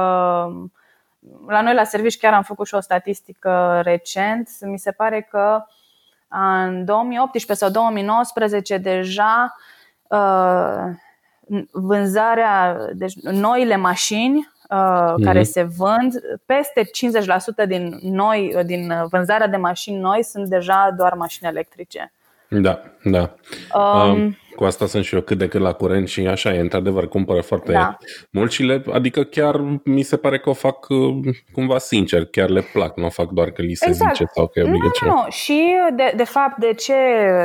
[1.47, 4.49] la noi la servici chiar am făcut și o statistică recent.
[4.61, 5.65] Mi se pare că
[6.29, 9.57] în 2018 sau 2019 deja
[10.09, 10.85] uh,
[11.73, 15.25] vânzarea, deci noile mașini uh, mm-hmm.
[15.25, 16.15] care se vând,
[16.47, 16.83] peste
[17.65, 22.13] 50% din noi, din vânzarea de mașini noi sunt deja doar mașini electrice.
[22.49, 23.35] Da, da.
[23.75, 27.09] Um, cu asta sunt și eu cât de cât la curent și așa e, într-adevăr,
[27.09, 27.97] cumpără foarte da.
[28.31, 32.49] mult și le, adică chiar mi se pare că o fac uh, cumva sincer, chiar
[32.49, 34.17] le plac, nu o fac doar că li se exact.
[34.17, 35.15] zice sau că e obligatoriu.
[35.15, 36.95] Nu, nu, și de, de fapt de ce,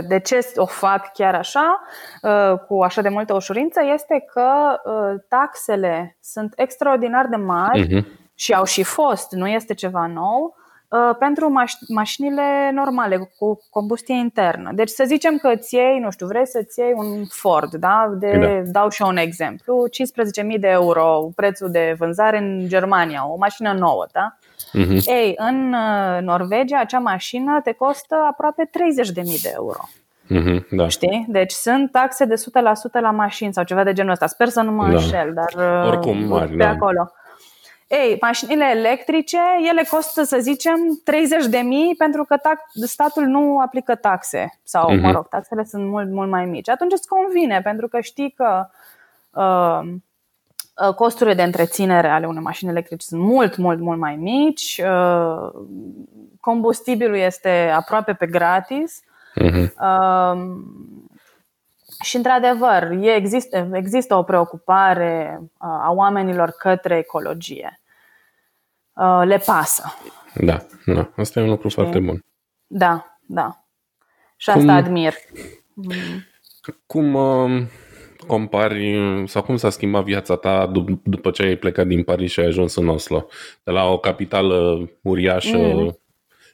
[0.08, 1.82] de ce o fac chiar așa,
[2.22, 4.52] uh, cu așa de multă ușurință, este că
[4.86, 8.06] uh, taxele sunt extraordinar de mari uh-huh.
[8.36, 10.61] și au și fost, nu este ceva nou, Uh,
[11.20, 14.72] pentru maș- mașinile normale cu combustie internă.
[14.74, 18.14] Deci să zicem că îți iei, nu știu, vrei să-ți iei un Ford, da?
[18.20, 18.72] De, da.
[18.72, 19.88] dau și eu un exemplu,
[20.54, 24.38] 15.000 de euro prețul de vânzare în Germania, o mașină nouă, da?
[24.80, 25.06] Uh-huh.
[25.06, 28.70] Ei, în uh, Norvegia acea mașină te costă aproape
[29.14, 29.90] 30.000 de euro.
[30.34, 30.88] Mm-hmm, da.
[30.88, 31.26] Știi?
[31.28, 32.34] Deci sunt taxe de
[32.98, 34.26] 100% la mașini sau ceva de genul ăsta.
[34.26, 34.92] Sper să nu mă da.
[34.92, 36.70] înșel, dar Oricum mari, pe da.
[36.70, 37.12] acolo.
[37.92, 39.38] Ei, mașinile electrice,
[39.70, 42.36] ele costă, să zicem, 30 de mii pentru că
[42.86, 45.02] statul nu aplică taxe sau, uh-huh.
[45.02, 46.70] mă rog, taxele sunt mult, mult mai mici.
[46.70, 48.68] Atunci îți convine pentru că știi că
[49.30, 49.94] uh,
[50.88, 55.50] uh, costurile de întreținere ale unei mașini electrice sunt mult, mult, mult mai mici, uh,
[56.40, 59.04] combustibilul este aproape pe gratis.
[59.40, 59.72] Uh-huh.
[59.82, 60.42] Uh,
[62.02, 67.81] și, într-adevăr, există, există o preocupare uh, a oamenilor către ecologie.
[68.94, 69.94] Uh, le pasă.
[70.34, 71.10] Da, da.
[71.16, 71.82] Asta e un lucru Știi?
[71.82, 72.26] foarte bun.
[72.68, 73.66] Da, da.
[74.38, 75.14] Și asta cum, admir.
[76.86, 77.62] Cum uh,
[78.28, 82.40] compari sau cum s-a schimbat viața ta dup- după ce ai plecat din Paris și
[82.40, 83.28] ai ajuns în Oslo?
[83.64, 85.98] De la o capitală uriașă, mm.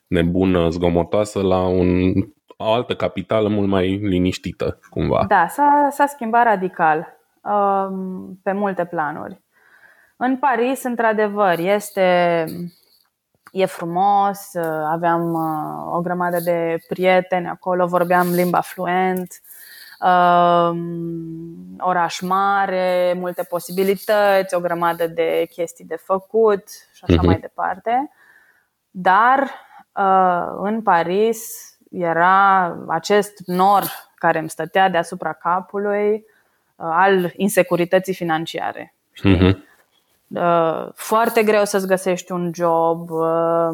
[0.08, 2.13] nebună, zgomotoasă, la un,
[2.58, 5.26] o altă capitală mult mai liniștită, cumva.
[5.28, 7.08] Da, s-a, s-a schimbat radical
[7.43, 7.88] uh,
[8.43, 9.41] pe multe planuri.
[10.17, 12.45] În Paris, într-adevăr, este
[13.51, 14.56] e frumos,
[14.91, 19.41] aveam uh, o grămadă de prieteni acolo, vorbeam limba fluent,
[19.99, 27.25] um, oraș mare, multe posibilități, o grămadă de chestii de făcut și așa uh-huh.
[27.25, 28.12] mai departe.
[28.89, 29.39] Dar
[29.93, 31.39] uh, în Paris
[31.91, 33.84] era acest nor
[34.15, 36.21] care îmi stătea deasupra capului uh,
[36.75, 38.95] al insecurității financiare.
[39.12, 39.38] Știi?
[39.38, 39.66] Uh-huh.
[40.27, 43.69] Uh, foarte greu să-ți găsești un job, uh,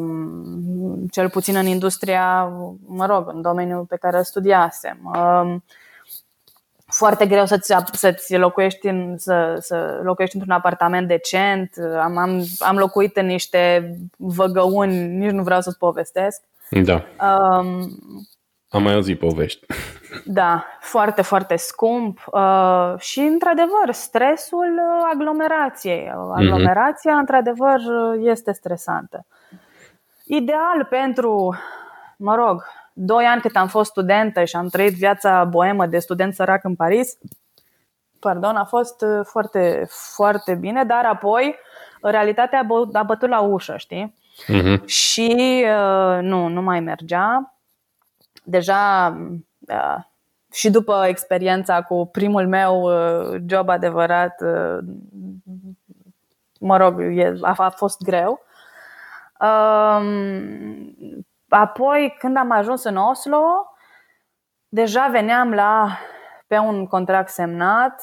[1.10, 2.44] cel puțin în industria,
[2.86, 4.98] mă rog, în domeniul pe care îl studiasem.
[5.14, 5.56] Uh,
[6.86, 11.72] foarte greu să-ți, să-ți locuiești, în, să, să locuiești într-un apartament decent.
[12.02, 16.42] Am, am, am locuit în niște văgăuni, nici nu vreau să-ți povestesc.
[16.70, 17.04] Da.
[17.20, 17.96] Um,
[18.74, 19.66] am mai auzit povești.
[20.24, 26.12] Da, foarte, foarte scump uh, și, într-adevăr, stresul uh, aglomerației.
[26.14, 26.32] Uh, mhm.
[26.32, 27.18] Aglomerația, mm-hmm.
[27.18, 27.80] într-adevăr,
[28.18, 29.26] este stresantă.
[30.24, 31.56] Ideal pentru,
[32.16, 36.34] mă rog, doi ani cât am fost studentă și am trăit viața boemă de student
[36.34, 37.18] sărac în Paris,
[38.20, 41.54] pardon, a fost foarte, foarte bine, dar apoi
[42.00, 44.14] realitatea a bătut la ușă, știi?
[44.42, 44.84] Mm-hmm.
[44.84, 47.53] Și uh, nu, nu mai mergea
[48.44, 49.16] deja
[49.68, 49.96] uh,
[50.52, 54.78] și după experiența cu primul meu uh, job adevărat, uh,
[56.60, 57.00] mă rog,
[57.42, 58.40] a, a fost greu.
[59.40, 60.94] Um,
[61.48, 63.42] apoi, când am ajuns în Oslo,
[64.68, 65.98] deja veneam la
[66.46, 68.02] pe un contract semnat.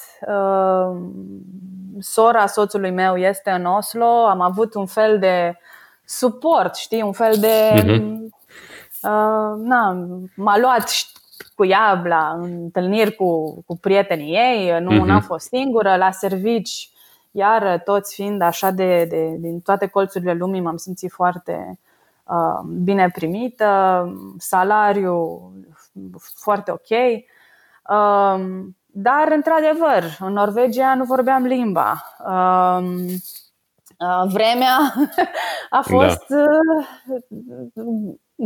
[2.00, 4.06] Sora soțului meu este în Oslo.
[4.06, 5.58] Am avut un fel de
[6.06, 8.22] suport, știi, un fel de uh-huh uh,
[9.58, 10.92] na, m-a luat
[11.56, 15.06] cu ea la întâlniri cu, cu prietenii ei, nu uh-huh.
[15.06, 16.92] n-am fost singură, la servici,
[17.32, 21.80] iar toți fiind așa de, de din toate colțurile lumii, m-am simțit foarte
[22.24, 24.06] uh, bine primită,
[24.38, 25.52] salariu
[26.36, 26.90] foarte ok.
[27.90, 32.04] Uh, dar, într-adevăr, în Norvegia nu vorbeam limba.
[32.20, 32.84] Uh,
[34.28, 34.78] vremea
[35.70, 35.82] a da.
[35.82, 36.46] fost da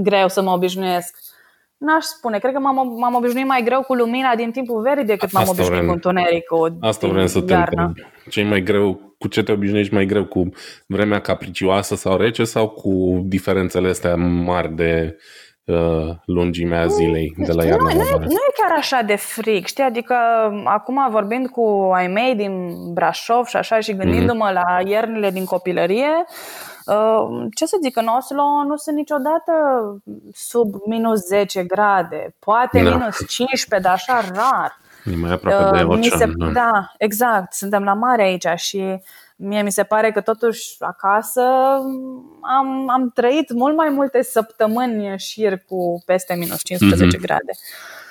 [0.03, 1.17] greu să mă obișnuiesc.
[1.77, 5.31] N-aș spune, cred că m-am, m-am obișnuit mai greu cu lumina din timpul verii decât
[5.31, 5.87] m-am Asta obișnuit vrem.
[5.87, 7.93] cu întunericul Asta vrem să te întreb.
[8.29, 10.25] ce mai greu, cu ce te obișnuiești mai greu?
[10.25, 10.49] Cu
[10.87, 15.17] vremea capricioasă sau rece sau cu diferențele astea mari de
[15.65, 19.83] uh, lungimea zilei de la iarnă nu, nu, nu e chiar așa de fric, știi?
[19.83, 20.15] Adică
[20.63, 22.53] acum vorbind cu ai mei din
[22.93, 24.53] Brașov și așa și gândindu-mă mm-hmm.
[24.53, 26.74] la iernile din copilărie, Uh,
[27.55, 29.51] ce să zic, în Oslo nu sunt niciodată
[30.33, 32.89] sub minus 10 grade, poate da.
[32.95, 34.79] minus 15, dar așa rar.
[35.05, 36.19] E mai aproape de Uh, mi ocean.
[36.19, 36.45] se, da.
[36.51, 37.53] da, exact.
[37.53, 39.01] Suntem la mare aici și
[39.35, 41.41] mie mi se pare că totuși acasă
[42.41, 47.25] am, am trăit mult mai multe săptămâni șir cu peste minus 15 Mhm.
[47.25, 47.51] grade.
[47.51, 48.04] Um,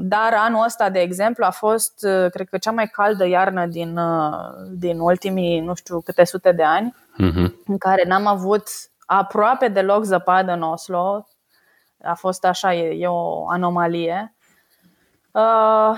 [0.00, 3.96] Dar anul ăsta, de exemplu, a fost, uh, cred că, cea mai caldă iarnă din,
[3.96, 4.34] uh,
[4.70, 7.60] din ultimii, nu știu, câte sute de ani, Mhm.
[7.66, 8.62] în care n-am avut
[9.06, 11.26] aproape deloc zăpadă în Oslo.
[12.04, 14.34] A fost așa, e, e o anomalie.
[15.30, 15.96] Uh,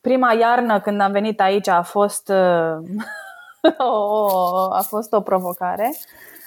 [0.00, 2.76] prima iarnă când am venit aici a fost, uh,
[3.78, 4.26] o,
[4.74, 5.94] a fost o provocare,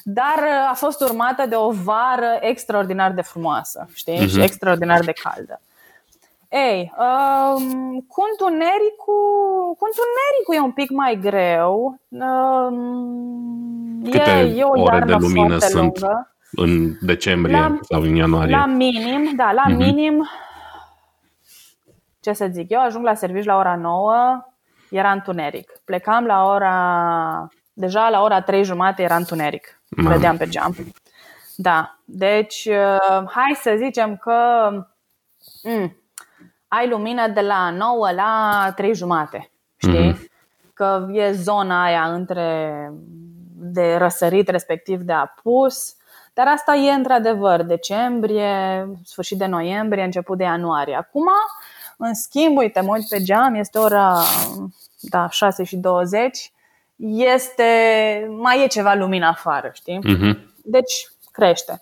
[0.03, 4.19] dar uh, a fost urmată de o vară extraordinar de frumoasă, știi?
[4.19, 4.27] Mhm.
[4.27, 5.61] Și extraordinar de caldă.
[6.49, 11.99] Ei, um, cu întunericul, cu întunericul e un pic mai greu.
[12.07, 15.99] Um, Câte e, e o ore iarnă de lumină foarte sunt?
[15.99, 16.31] lungă.
[16.51, 18.55] În decembrie La- sau în ianuarie.
[18.55, 19.77] La minim, da, la Mhm.
[19.77, 20.27] minim,
[22.19, 24.45] ce să zic, eu ajung la serviciu la ora 9,
[24.89, 25.71] era întuneric.
[25.85, 30.09] Plecam la ora, deja la ora 3 jumate era întuneric, Mamă.
[30.09, 30.75] vedeam pe geam.
[31.55, 34.35] Da, deci uh, hai să zicem că
[35.63, 35.95] mm,
[36.67, 40.07] ai lumină de la 9 la 3 jumate, știi?
[40.09, 40.29] Mhm.
[40.73, 42.91] Că e zona aia între
[43.59, 45.95] de răsărit, respectiv de apus.
[46.33, 50.95] Dar asta e într-adevăr decembrie, sfârșit de noiembrie, început de ianuarie.
[50.95, 51.25] Acum,
[51.97, 54.17] în schimb, uite, mă uit pe geam, este ora
[54.99, 56.51] da, 6 și 20,
[57.07, 57.63] este,
[58.41, 59.99] mai e ceva lumină afară, știi?
[60.03, 60.53] Mhm.
[60.63, 61.81] Deci crește.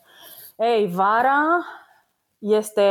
[0.57, 1.65] Ei, vara
[2.39, 2.81] este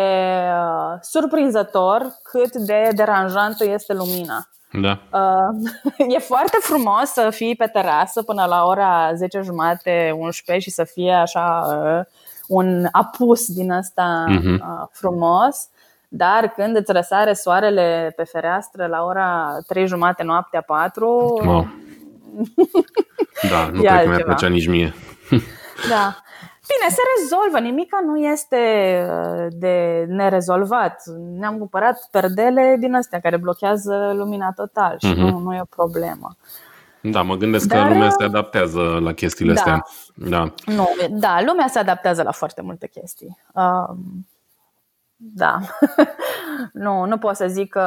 [0.59, 4.49] uh, surprinzător cât de deranjantă este lumina.
[4.83, 4.99] Da.
[5.13, 10.75] Uh, e foarte frumos să fii pe terasă până la ora 10 jumate, 11 și
[10.75, 12.05] să fie așa uh,
[12.49, 14.53] un apus din ăsta Mhm.
[14.55, 15.69] uh, frumos.
[16.09, 21.67] Dar când îți răsare soarele pe fereastră la ora 3 jumate noaptea 4, Wow.
[23.51, 24.23] Da, nu E cred că mi-ar altceva.
[24.25, 24.95] plăcea nici mie.
[25.89, 26.17] Da.
[26.68, 28.57] Bine, se rezolvă, nimica nu este
[29.11, 31.03] uh, de nerezolvat.
[31.38, 35.20] Ne-am cumpărat perdele din astea care blochează lumina total și Mhm.
[35.20, 36.37] nu, nu e o problemă.
[37.03, 39.61] Da, mă gândesc Dar, că lumea uh, se adaptează la chestiile da.
[39.61, 39.85] astea.
[40.14, 40.53] Da.
[40.66, 43.38] Nu, da, lumea se adaptează la foarte multe chestii.
[43.55, 44.27] Um,
[45.16, 45.59] da.
[46.85, 47.81] nu, nu pot să zic că,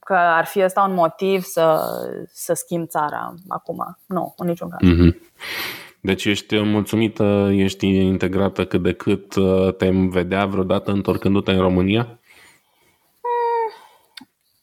[0.00, 1.80] că ar fi ăsta un motiv să,
[2.32, 3.98] să schimb țara acum.
[4.06, 4.88] Nu, în niciun caz.
[4.88, 5.16] Mhm.
[6.02, 12.18] Deci ești mulțumită, ești integrată cât de cât, uh, te-ai vedea vreodată întorcându-te în România?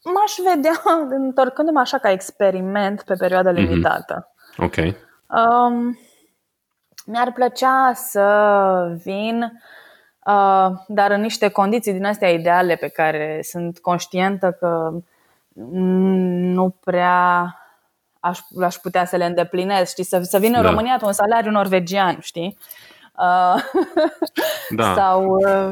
[0.04, 0.82] M-aș vedea
[1.24, 3.60] întorcându-mă așa ca experiment pe perioadă Mhm.
[3.60, 4.32] limitată.
[4.56, 4.74] Ok.
[4.76, 5.98] Um,
[7.06, 9.42] mi-ar plăcea să vin,
[10.26, 14.90] uh, dar în niște condiții din astea ideale pe care sunt conștientă că
[15.52, 17.54] mm, nu prea
[18.20, 19.90] aș, aș putea să le îndeplinesc.
[19.90, 20.04] Știi?
[20.04, 20.68] Să, să vin în Da.
[20.68, 22.58] România cu un salariu norvegian, știi?
[23.18, 23.62] Uh,
[24.76, 24.94] Da.
[24.94, 25.70] Sau, uh,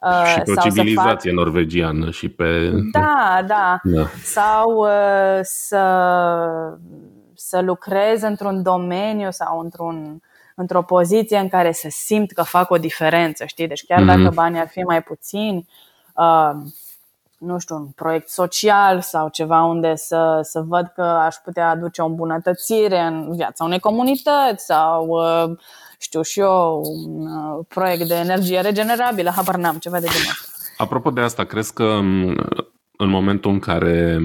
[0.00, 2.70] uh, și pe o sau să fac civilizație norvegiană și pe...
[2.92, 3.80] da, da.
[3.82, 4.06] Da.
[4.22, 5.82] Sau uh, să,
[7.34, 10.20] să lucrez într-un domeniu sau într-un,
[10.54, 13.66] într-o poziție în care să simt că fac o diferență, știi?
[13.68, 14.06] Deci chiar Mhm.
[14.06, 15.68] dacă banii ar fi mai puțini,
[16.14, 16.50] uh,
[17.44, 22.02] nu știu, un proiect social sau ceva unde să, să văd că aș putea aduce
[22.02, 25.58] o îmbunătățire în viața unei comunități sau, uh,
[25.98, 30.52] știu și eu, un uh, proiect de energie regenerabilă, habar n-am, ceva de genul ăsta.
[30.76, 32.36] Apropo de asta, crezi că m,
[32.96, 34.18] în momentul în care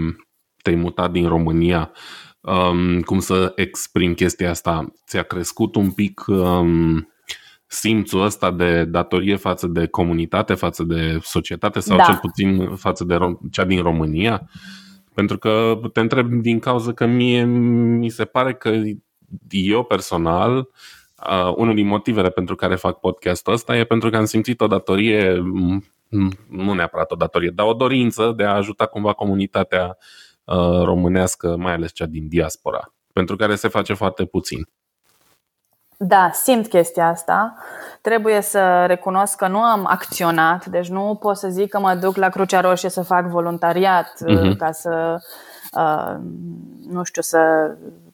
[0.63, 1.91] te-ai mutat din România,
[2.41, 7.08] um, cum să exprim chestia asta, ți-a crescut un pic um,
[7.71, 12.03] simțul ăsta de datorie față de comunitate, față de societate sau Da.
[12.03, 14.49] cel puțin față de rom- cea din România?
[15.13, 18.82] Pentru că te întreb din cauza că mie mi se pare că
[19.49, 20.58] eu personal,
[21.29, 24.67] uh, unul din motivele pentru care fac podcastul ăsta e pentru că am simțit o
[24.67, 29.97] datorie, m- m- nu neapărat o datorie, dar o dorință de a ajuta cumva comunitatea
[30.43, 34.67] uh, românească, mai ales cea din diaspora, pentru care se face foarte puțin.
[36.01, 37.55] Da, simt chestia asta.
[38.02, 42.15] Trebuie să recunosc că nu am acționat, deci nu pot să zic că mă duc
[42.15, 44.47] la Crucea Roșie să fac voluntariat Mhm.
[44.50, 45.17] uh, ca să,
[45.71, 46.15] uh,
[46.89, 47.71] nu știu, să.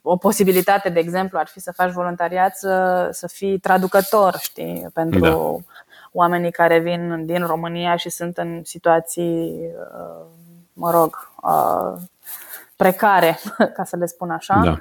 [0.07, 5.19] O posibilitate, de exemplu, ar fi să faci voluntariat să, să fii traducător, știi, pentru
[5.19, 5.73] Da.
[6.11, 9.59] oamenii care vin din România și sunt în situații,
[9.97, 10.25] uh,
[10.73, 11.93] mă rog, uh,
[12.75, 13.39] precare,
[13.75, 14.77] ca să le spun așa Da.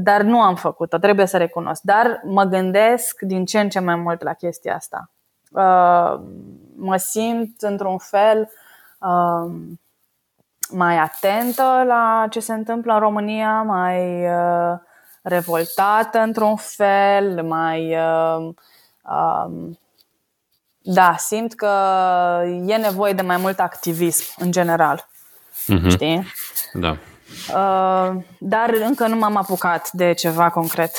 [0.00, 1.82] Dar nu am făcut-o, trebuie să recunosc.
[1.82, 5.10] Dar mă gândesc din ce în ce mai mult la chestia asta.
[5.50, 6.20] Uh,
[6.76, 8.50] mă simt într-un fel
[8.98, 9.52] uh,
[10.70, 14.78] mai atentă la ce se întâmplă în România, mai uh,
[15.22, 17.96] revoltată într-un fel, mai.
[17.96, 18.54] Uh,
[19.02, 19.78] um,
[20.84, 21.70] da, simt că
[22.66, 25.08] e nevoie de mai mult activism în general.
[25.52, 25.88] Mm-hmm.
[25.88, 26.26] Știi?
[26.72, 26.96] Da.
[27.54, 30.96] Uh, dar încă nu m-am apucat de ceva concret.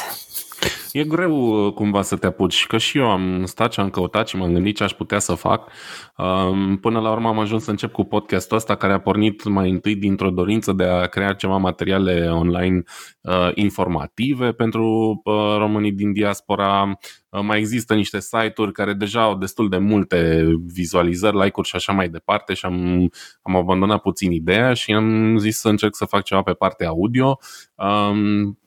[0.94, 4.28] E greu uh, cumva să te apuci, că și eu am stat și am căutat
[4.28, 5.72] și m-am gândit ce aș putea să fac.
[6.18, 9.70] Um, până la urmă am ajuns să încep cu podcastul ăsta care a pornit mai
[9.70, 12.84] întâi dintr-o dorință de a crea ceva materiale online
[13.22, 16.98] uh, informative pentru uh, românii din diaspora.
[17.42, 22.10] Mai există niște site-uri care deja au destul de multe vizualizări, like-uri și așa mai
[22.10, 23.10] departe și am,
[23.42, 27.40] am abandonat puțin ideea și am zis să încerc să fac ceva pe partea audio.
[27.76, 28.58] Um,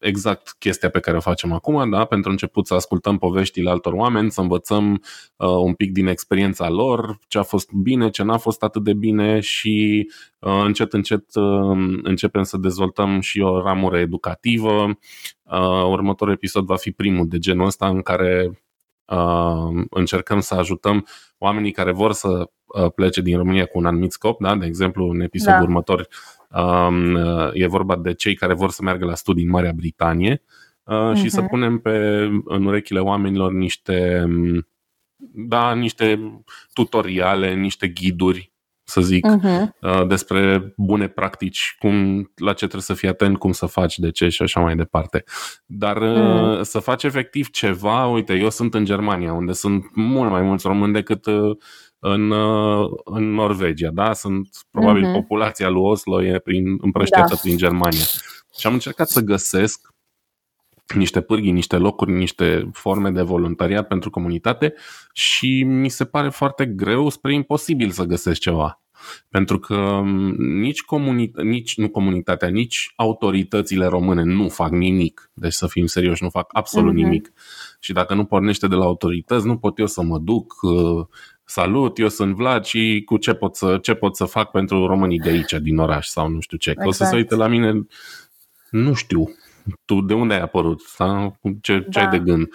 [0.00, 2.04] exact chestia pe care o facem acum, da?
[2.04, 4.92] pentru început să ascultăm poveștile altor oameni, să învățăm
[5.36, 8.94] uh, un pic din experiența lor, ce a fost bine, ce n-a fost atât de
[8.94, 14.98] bine și uh, încet, încet uh, începem să dezvoltăm și o ramură educativă.
[15.42, 18.62] Uh, următorul episod va fi primul de genul ăsta în care
[19.04, 21.06] uh, încercăm să ajutăm
[21.38, 24.56] oamenii care vor să uh, plece din România cu un anumit scop, da?
[24.56, 25.64] de exemplu în episodul da.
[25.64, 26.08] următor
[26.39, 26.39] Um,
[27.52, 30.42] e vorba de cei care vor să meargă la studii în Marea Britanie
[30.82, 31.28] uh, și uh-huh.
[31.28, 31.48] să mhm.
[31.48, 34.26] punem pe, în urechile oamenilor niște,
[35.34, 36.20] da, niște
[36.72, 38.52] tutoriale, niște ghiduri
[38.90, 40.06] să zic, uh-huh.
[40.06, 44.28] despre bune practici, cum, la ce trebuie să fii atent, cum să faci, de ce
[44.28, 45.24] și așa mai departe.
[45.66, 46.60] Dar uh-huh.
[46.60, 50.92] să faci efectiv ceva, uite, eu sunt în Germania, unde sunt mult mai mulți români
[50.92, 51.56] decât uh,
[52.00, 54.12] în, uh, în Norvegia, da?
[54.12, 55.12] Sunt probabil uh-huh.
[55.12, 57.40] populația lui Oslo e prin, împrăștiată da.
[57.42, 58.04] prin Germania.
[58.58, 59.94] Și am încercat să găsesc
[60.94, 64.74] niște pârghii, niște locuri, niște forme de voluntariat pentru comunitate
[65.12, 68.82] și mi se pare foarte greu spre imposibil să găsesc ceva.
[69.28, 75.30] Pentru că um, nici, comuni- nici nu comunitatea, nici autoritățile române nu fac nimic.
[75.34, 76.96] Deci să fim serioși, nu fac absolut uh-huh.
[76.96, 77.32] nimic.
[77.80, 81.06] Și dacă nu pornește de la autorități, nu pot eu să mă duc, uh,
[81.50, 85.18] salut, eu sunt Vlad și cu ce pot să, ce pot să fac pentru românii
[85.18, 86.70] de aici, din oraș sau nu știu ce.
[86.70, 86.88] Exact.
[86.88, 87.22] O să se exact.
[87.22, 87.86] uite la mine,
[88.70, 89.34] nu știu,
[89.84, 90.80] tu de unde ai apărut?
[90.80, 92.00] Sau ce, ce da.
[92.00, 92.48] ai de gând?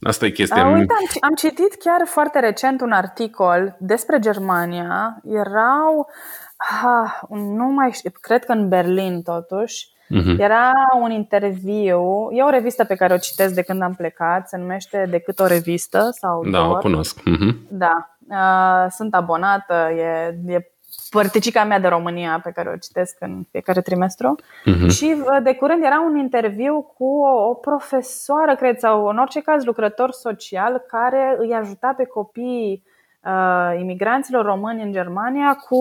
[0.00, 0.66] Asta e chestia.
[0.66, 5.20] Uh, uite, am, am citit chiar foarte recent un articol despre Germania.
[5.24, 6.08] Erau,
[6.82, 10.38] ah, nu mai știu, cred că în Berlin totuși, Uh-huh.
[10.38, 14.56] Era un interviu, e o revistă pe care o citesc de când am plecat, se
[14.56, 16.70] numește Decât o revistă sau Da, doar.
[16.70, 17.20] o cunosc.
[17.20, 17.54] Uh-huh.
[17.68, 20.70] Da, uh, sunt abonată, e, e
[21.10, 24.88] părticica mea de România pe care o citesc în fiecare trimestru uh-huh.
[24.88, 29.40] și uh, de curând era un interviu cu o, o profesoară, cred, sau în orice
[29.40, 32.82] caz lucrător social care îi ajuta pe copiii
[33.24, 35.78] uh, imigranților români în Germania cu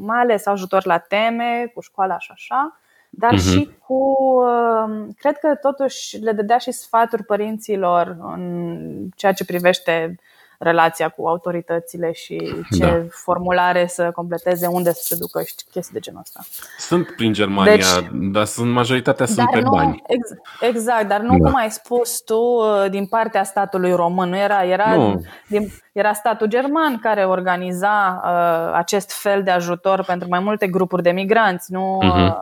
[0.00, 2.80] mai ales ajutor la teme, cu școala și așa
[3.10, 3.50] dar uh-huh.
[3.50, 3.94] și cu.
[3.94, 10.16] Um, cred că totuși le dădea și sfaturi părinților în ceea ce privește
[10.62, 13.02] relația cu autoritățile și ce da.
[13.10, 16.40] formulare să completeze, unde să se ducă și chestii de genul ăsta.
[16.78, 20.02] Sunt prin Germania, deci, dar sunt majoritatea sunt pe nu, bani.
[20.06, 20.28] Ex,
[20.60, 21.44] exact, dar nu da.
[21.44, 25.24] cum ai spus tu uh, din partea statului român, nu era, era, nu.
[25.48, 31.02] Din, era statul german care organiza uh, acest fel de ajutor pentru mai multe grupuri
[31.02, 32.28] de migranți, nu uh-huh.
[32.28, 32.34] uh,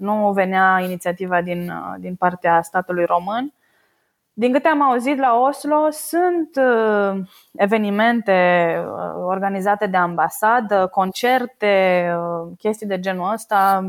[0.00, 3.52] nu venea inițiativa din, uh, din partea statului român.
[4.32, 7.20] Din câte am auzit la Oslo, sunt uh,
[7.52, 12.06] evenimente uh, organizate de ambasadă, concerte,
[12.58, 13.88] chestii de genul ăsta,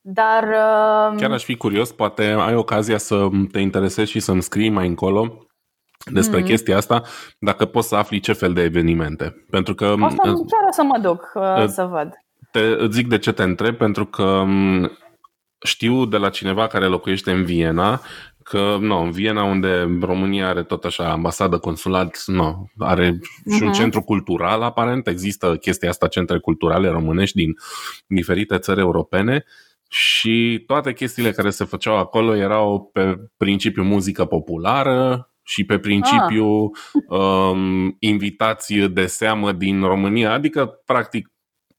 [0.00, 0.44] dar.
[1.16, 5.46] Chiar aș fi curios, poate ai ocazia să te interesezi și să-mi scrii mai încolo
[6.12, 6.44] despre mm-hmm.
[6.44, 7.02] chestia asta,
[7.38, 9.44] dacă poți să afli ce fel de evenimente.
[9.50, 9.86] Pentru că.
[9.86, 12.23] O să, chiar o să mă duc uh, să văd.
[12.54, 14.44] Te, îți zic de ce te întreb, pentru că
[15.64, 18.00] știu de la cineva care locuiește în Viena
[18.42, 23.56] că nu, în Viena unde România are tot așa ambasadă, consulat, nu, are uh-huh.
[23.56, 23.78] și un mhm.
[23.78, 27.54] centru cultural aparent, există chestia asta, centre culturale românești din
[28.06, 29.44] diferite țări europene
[29.88, 36.70] și toate chestiile care se făceau acolo erau pe principiu muzică populară și pe principiu
[37.10, 37.18] ah.
[37.18, 41.33] um, invitații de seamă din România, adică practic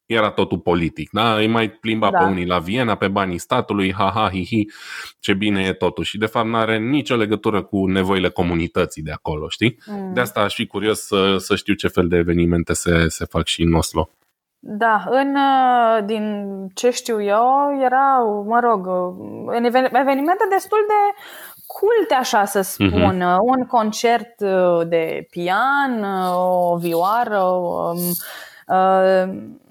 [0.05, 1.09] era totul politic.
[1.11, 1.35] Da?
[1.35, 2.17] Îi mai plimba da.
[2.17, 4.65] pe unii la Viena, pe banii statului, ha-ha, hi-hi,
[5.19, 6.03] ce bine e totul.
[6.03, 9.77] Și de fapt nu are nicio legătură cu nevoile comunității de acolo, știi?
[9.85, 10.13] Mm.
[10.13, 13.45] De asta aș fi curios să, să știu ce fel de evenimente se, se fac
[13.45, 14.09] și în Oslo.
[14.67, 19.55] Da, în, uh, din ce știu eu, erau, mă rog, uh,
[19.91, 21.21] evenimente destul de
[21.67, 22.89] culte, așa să mhm.
[22.89, 23.23] spun.
[23.23, 23.37] Mm-hmm.
[23.41, 26.03] Un concert uh, de pian,
[26.33, 27.97] o vioară, um,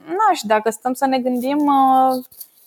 [0.06, 1.58] Na, și dacă stăm să ne gândim,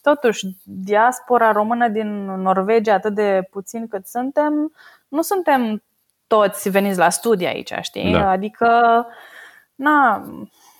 [0.02, 4.72] totuși, diaspora română din Norvegia, atât de puțin cât suntem,
[5.08, 5.84] nu suntem
[6.28, 8.12] toți veniți la studii aici, știi?
[8.12, 8.30] Da.
[8.30, 9.06] Adică,
[9.76, 10.26] na,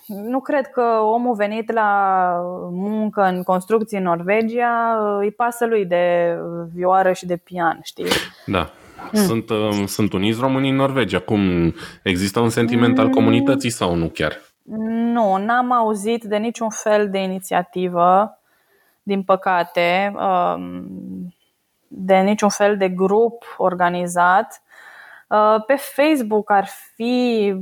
[0.06, 2.30] nu cred că omul venit la
[2.70, 6.36] muncă în construcții în Norvegia îi pasă lui de
[6.74, 8.06] vioară și de pian, știi?
[8.46, 8.70] Da.
[9.12, 9.20] Mm.
[9.20, 11.18] Sunt, uh, sunt uniți românii în Norvegia.
[11.18, 13.12] Cum există un sentiment al mm.
[13.12, 14.47] comunității sau nu chiar?
[14.76, 18.38] Nu, n-am auzit de niciun fel de inițiativă,
[19.02, 21.34] din păcate, um,
[21.88, 24.62] de niciun fel de grup organizat.
[25.28, 27.54] Uh, pe Facebook ar fi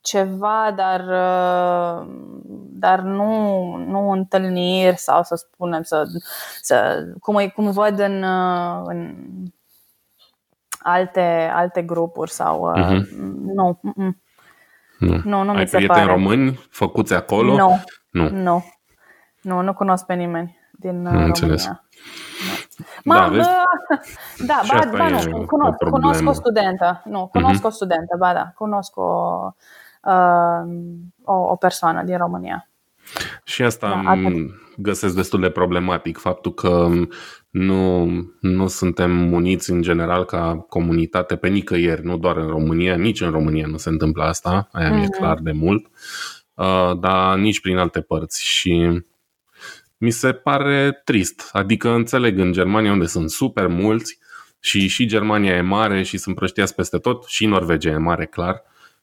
[0.00, 2.06] ceva, dar, uh,
[2.70, 6.04] dar nu, nu întâlniri sau să spunem, să,
[6.60, 9.14] să, cum, cum văd în, uh, în
[10.78, 13.00] alte, alte grupuri sau uh-huh.
[13.54, 13.78] nu.
[15.06, 16.04] Nu, nu, nu Ai mi se pare.
[16.04, 17.54] români făcuți acolo?
[17.54, 18.64] Nu, nu, nu,
[19.40, 21.24] nu, nu cunosc pe nimeni din România.
[21.24, 21.70] Înțeles.
[23.04, 23.48] Ma, da, vezi?
[24.48, 27.02] da, ba, ba nu, cunosc, cunosc o studentă.
[27.04, 27.66] Nu, cunosc uh-huh.
[27.66, 29.50] o studentă, ba da, cunosc o,
[30.02, 30.62] uh,
[31.24, 32.68] o, o persoană din România.
[33.52, 34.30] Și asta da,
[34.76, 36.88] găsesc destul de problematic, faptul că
[37.50, 38.06] nu,
[38.40, 43.30] nu suntem uniți în general ca comunitate pe nicăieri, nu doar în România, nici în
[43.30, 44.94] România nu se întâmplă asta, aia mm-hmm.
[44.94, 45.16] mi-e mhm.
[45.16, 45.86] clar de mult,
[46.54, 49.02] uh, dar nici prin alte părți și
[49.96, 51.48] mi se pare trist.
[51.52, 54.18] Adică înțeleg în Germania unde sunt super mulți
[54.60, 58.62] și și Germania e mare și sunt prăștiați peste tot și Norvegia e mare, clar.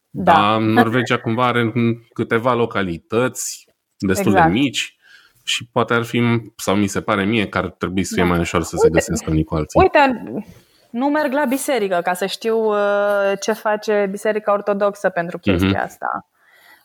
[0.10, 0.34] Da.
[0.34, 1.74] Dar Norvegia cumva are
[2.14, 3.69] câteva localități
[4.00, 4.52] destul exact.
[4.52, 4.98] de mici
[5.44, 8.30] și poate ar fi, sau mi se pare mie, că ar trebui să fie da.
[8.30, 9.80] mai ușor să uite, se găsească unii cu alții.
[9.82, 10.24] Uite,
[10.90, 15.86] nu merg la biserică ca să știu uh, ce face Biserica Ortodoxă pentru chestia uh-huh.
[15.86, 16.30] asta.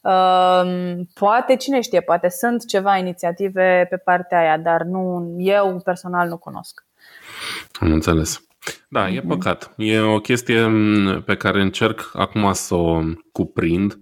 [0.04, 6.28] Um, poate, cine știe, poate sunt ceva inițiative pe partea aia, dar nu, eu personal
[6.28, 6.86] nu cunosc.
[7.80, 8.46] Am înțeles.
[8.88, 9.28] Da, e mhm.
[9.28, 9.74] păcat.
[9.76, 13.00] E o chestie mm, pe care încerc acum să o
[13.32, 13.98] cuprind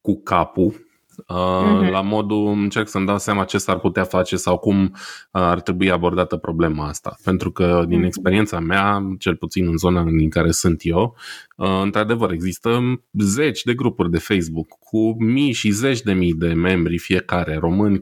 [0.00, 0.87] cu capul,
[1.22, 1.90] Uh-huh.
[1.90, 4.90] La modul încerc să-mi dau seama ce s-ar putea face sau cum uh,
[5.30, 7.16] ar trebui abordată problema asta.
[7.24, 8.06] Pentru că din uh-huh.
[8.06, 11.16] experiența mea, cel puțin în zona în care sunt eu,
[11.56, 16.52] uh, într-adevăr există zeci de grupuri de Facebook cu mii și zeci de mii de
[16.52, 18.00] membri fiecare, români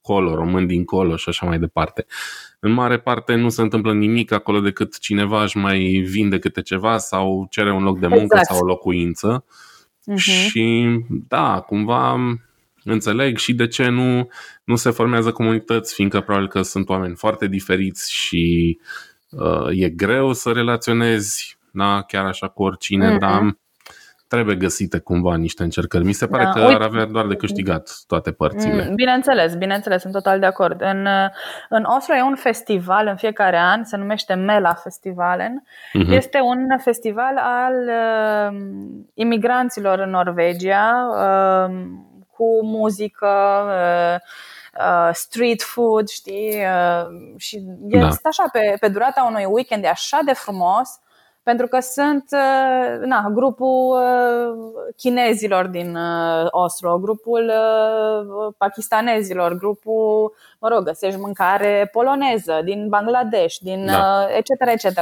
[0.00, 2.06] colo, români dincolo și așa mai departe.
[2.60, 6.98] În mare parte nu se întâmplă nimic acolo decât cineva își mai vinde câte ceva
[6.98, 8.46] sau cere un loc de muncă exact.
[8.46, 9.44] sau o locuință.
[10.12, 10.48] Uh-huh.
[10.48, 10.88] Și
[11.28, 12.16] da, cumva
[12.84, 14.28] înțeleg și de ce nu,
[14.64, 18.78] nu se formează comunități, fiindcă probabil că sunt oameni foarte diferiți și
[19.30, 23.18] uh, e greu să relaționezi, da, chiar așa cu oricine, uh-huh.
[23.18, 23.56] dar
[24.28, 26.04] trebuie găsite cumva niște încercări.
[26.04, 28.86] Mi se pare da, că uite, ar avea doar de câștigat toate părțile.
[28.88, 30.80] Mm, bineînțeles, bineînțeles, sunt total de acord.
[30.80, 31.06] În,
[31.68, 35.62] în Oslo e un festival în fiecare an, se numește Mela Festivalen.
[35.62, 36.10] Uh-huh.
[36.10, 38.58] Este un festival al uh,
[39.14, 41.74] imigranților în Norvegia, uh,
[42.30, 44.16] cu muzică, uh,
[44.78, 46.56] uh, street food, știi?
[46.56, 48.06] Uh, și da.
[48.06, 50.88] este așa, pe, pe durata unui weekend e așa de frumos
[51.48, 57.52] pentru că sunt uh, na, grupul uh, chinezilor din uh, Oslo, grupul
[58.58, 64.26] pakistanezilor, grupul, mă rog, găsești mâncare poloneză din Bangladesh, din da.
[64.36, 64.50] etc.
[64.66, 65.00] etc.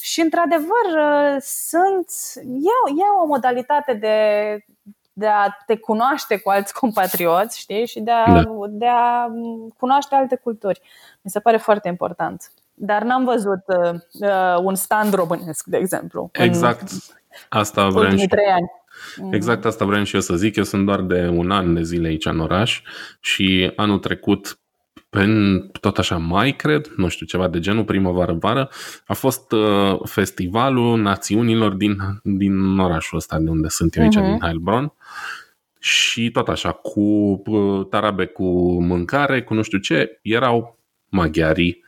[0.00, 0.86] Și într-adevăr
[1.40, 2.06] sunt,
[2.44, 4.16] e, e o modalitate de
[5.18, 8.42] de a te cunoaște cu alți compatrioți, știi, și de a, da.
[8.68, 9.26] de a
[9.78, 10.80] cunoaște alte culturi.
[11.22, 12.52] Mi se pare foarte important.
[12.78, 16.30] Dar n-am văzut uh, uh, un stand românesc, de exemplu.
[16.32, 16.90] Exact.
[16.90, 16.98] În
[17.48, 18.26] asta vreau și...
[18.26, 18.70] trei ani.
[19.16, 19.32] Mm.
[19.32, 20.56] Exact asta vreau și eu să zic.
[20.56, 22.82] Eu sunt doar de un an de zile aici în oraș
[23.20, 24.58] și anul trecut
[25.10, 28.70] în tot așa mai, cred, nu știu, ceva de genul, primăvară-vară,
[29.06, 34.22] a fost uh, festivalul națiunilor din, din orașul ăsta de unde sunt eu aici, uh-huh.
[34.22, 34.92] din Heilbronn.
[35.78, 37.00] Și tot așa, cu
[37.46, 38.46] uh, tarabe cu
[38.82, 41.84] mâncare, cu nu știu ce, erau maghiarii,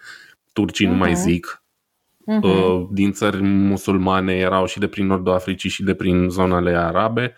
[0.59, 0.91] turcii uh-huh.
[0.91, 1.21] nu mai mhm.
[1.21, 1.65] zic,
[2.27, 2.89] uh-huh.
[2.91, 7.35] din țări musulmane erau și de prin nordul Africii și de prin zonele arabe.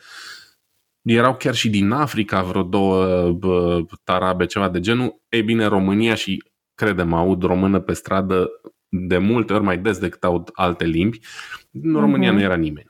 [1.02, 5.22] Erau chiar și din Africa vreo două bă, tarabe, ceva de genul.
[5.28, 6.42] Ei bine, România și,
[6.74, 8.48] credem, aud română pe stradă
[8.88, 11.18] de multe ori mai des decât aud alte limbi.
[11.72, 12.34] În România uh-huh.
[12.34, 12.88] nu era nimeni.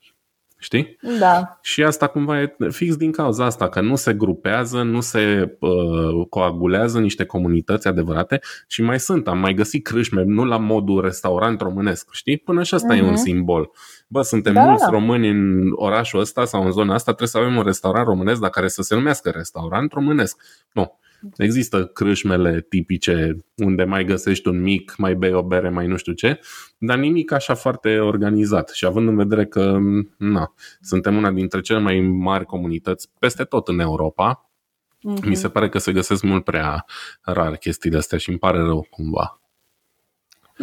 [0.62, 0.96] Știi?
[1.18, 1.58] Da.
[1.62, 6.26] Și asta cumva e fix din cauza asta, că nu se grupează, nu se uh,
[6.28, 11.60] coagulează niște comunități adevărate și mai sunt, am mai găsit crâșme, nu la modul restaurant
[11.60, 12.36] românesc, știi?
[12.36, 12.98] Până și asta uh-huh.
[12.98, 13.22] e un mhm.
[13.22, 13.70] simbol.
[14.06, 14.90] Bă, suntem da, mulți da.
[14.90, 18.50] români în orașul ăsta sau în zona asta, trebuie să avem un restaurant românesc, dar
[18.50, 20.42] care să se numească restaurant românesc.
[20.72, 20.98] Nu.
[21.36, 26.12] Există crâșmele tipice unde mai găsești un mic, mai bei o bere, mai nu știu
[26.12, 26.40] ce,
[26.78, 28.68] dar nimic așa foarte organizat.
[28.68, 29.78] Și având în vedere că
[30.16, 34.50] na, suntem una dintre cele mai mari comunități peste tot în Europa,
[34.98, 35.24] mm-hmm.
[35.24, 36.84] mi se pare că se găsesc mult prea
[37.22, 39.40] rar chestiile astea și îmi pare rău cumva.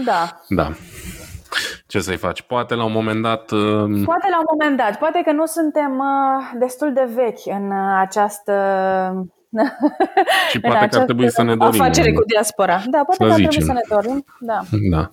[0.06, 0.42] Da.
[0.50, 0.72] Da.
[1.88, 2.42] Ce să-i faci?
[2.42, 3.52] Poate la un moment dat...
[3.52, 4.04] Uh...
[4.04, 4.98] Poate la un moment dat.
[4.98, 8.54] Poate că nu suntem uh, destul de vechi în uh, această
[10.52, 11.82] și poate că ar trebui să ne dorim.
[11.82, 12.84] Afacere cu diaspora.
[12.86, 14.26] Da, poate că ar trebui să ne dorim.
[14.40, 14.62] Da.
[14.92, 15.10] da.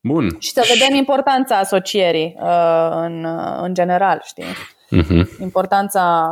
[0.00, 0.36] Bun.
[0.38, 4.44] Și să vedem importanța asocierii uh, în, uh, în general, știi?
[4.44, 5.40] Uh-huh.
[5.40, 6.30] Importanța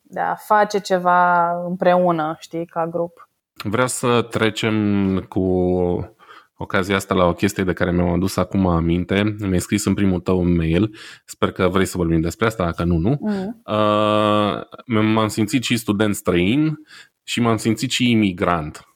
[0.00, 3.28] de a face ceva împreună, știi, ca grup.
[3.64, 6.15] Vreau să trecem cu
[6.56, 9.36] ocazia asta la o chestie de care mi-am adus acum aminte.
[9.38, 10.94] Mi-ai scris în primul tău mail.
[11.24, 13.18] Sper că vrei să vorbim despre asta, dacă nu, nu.
[13.20, 13.62] Mm.
[13.64, 16.78] Uh, m-am simțit și student străin
[17.22, 18.88] și m-am simțit și imigrant.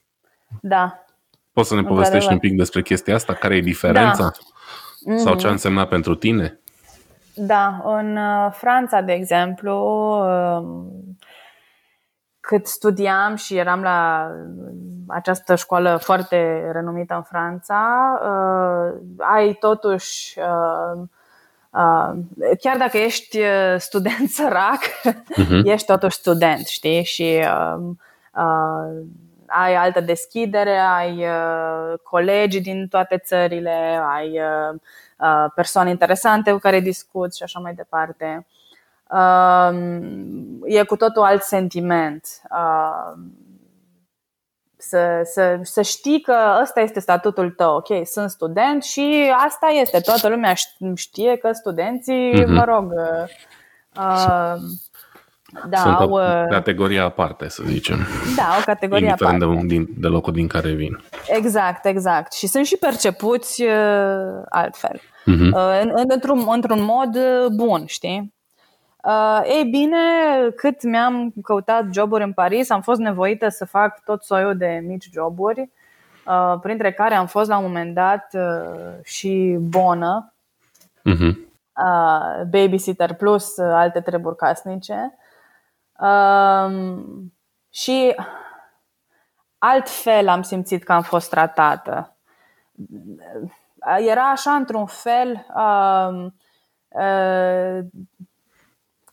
[0.62, 1.04] Da.
[1.52, 3.34] Poți să ne povestești un pic despre chestia asta?
[3.34, 4.22] Care e diferența?
[4.22, 4.30] Da.
[4.30, 5.16] Mm-hmm.
[5.16, 6.60] Sau ce a însemnat pentru tine?
[7.34, 10.99] Da, în uh, Franța, de exemplu, um,
[12.50, 14.30] cât studiam și eram la
[15.06, 17.82] această școală foarte renumită în Franța,
[18.22, 21.02] uh, ai totuși, uh,
[21.70, 22.18] uh,
[22.60, 25.64] chiar dacă ești uh, student sărac, uh-huh.
[25.64, 27.04] ești totuși student, știi?
[27.04, 27.82] Și uh,
[28.34, 29.02] uh,
[29.46, 34.80] ai altă deschidere, ai uh, colegi din toate țările, ai uh,
[35.18, 38.46] uh, persoane interesante cu care discuți și așa mai departe.
[38.46, 38.59] Uh,
[40.64, 42.26] e cu totul alt sentiment.
[42.50, 43.22] Uh,
[44.76, 50.00] să, să, să știi că ăsta este statutul tău, ok, sunt student și asta este,
[50.00, 50.54] toată lumea
[50.94, 52.46] știe că studenții, mm-hmm.
[52.46, 52.92] mă rog,
[53.96, 54.54] uh,
[55.68, 57.98] da, sunt au, o categorie aparte, să zicem.
[58.36, 59.66] Da, o categorie Indiferent aparte.
[59.66, 61.02] De, de locul din care vin.
[61.26, 62.32] Exact, exact.
[62.32, 65.00] Și sunt și percepuți uh, altfel.
[65.00, 65.52] Mm-hmm.
[65.52, 67.18] Uh, în, într-un, într-un mod
[67.52, 68.34] bun, știi?
[69.04, 69.96] Uh, ei bine,
[70.56, 75.08] cât mi-am căutat joburi în Paris, am fost nevoită să fac tot soiul de mici
[75.12, 75.70] joburi,
[76.26, 80.34] uh, printre care am fost la un moment dat uh, și bonă,
[80.98, 81.34] uh-huh.
[81.84, 85.18] uh, babysitter plus uh, alte treburi casnice.
[86.00, 86.98] Uh,
[87.70, 88.14] și
[89.58, 92.16] altfel am simțit că am fost tratată.
[93.98, 96.26] Era așa într-un fel uh,
[96.88, 97.78] uh,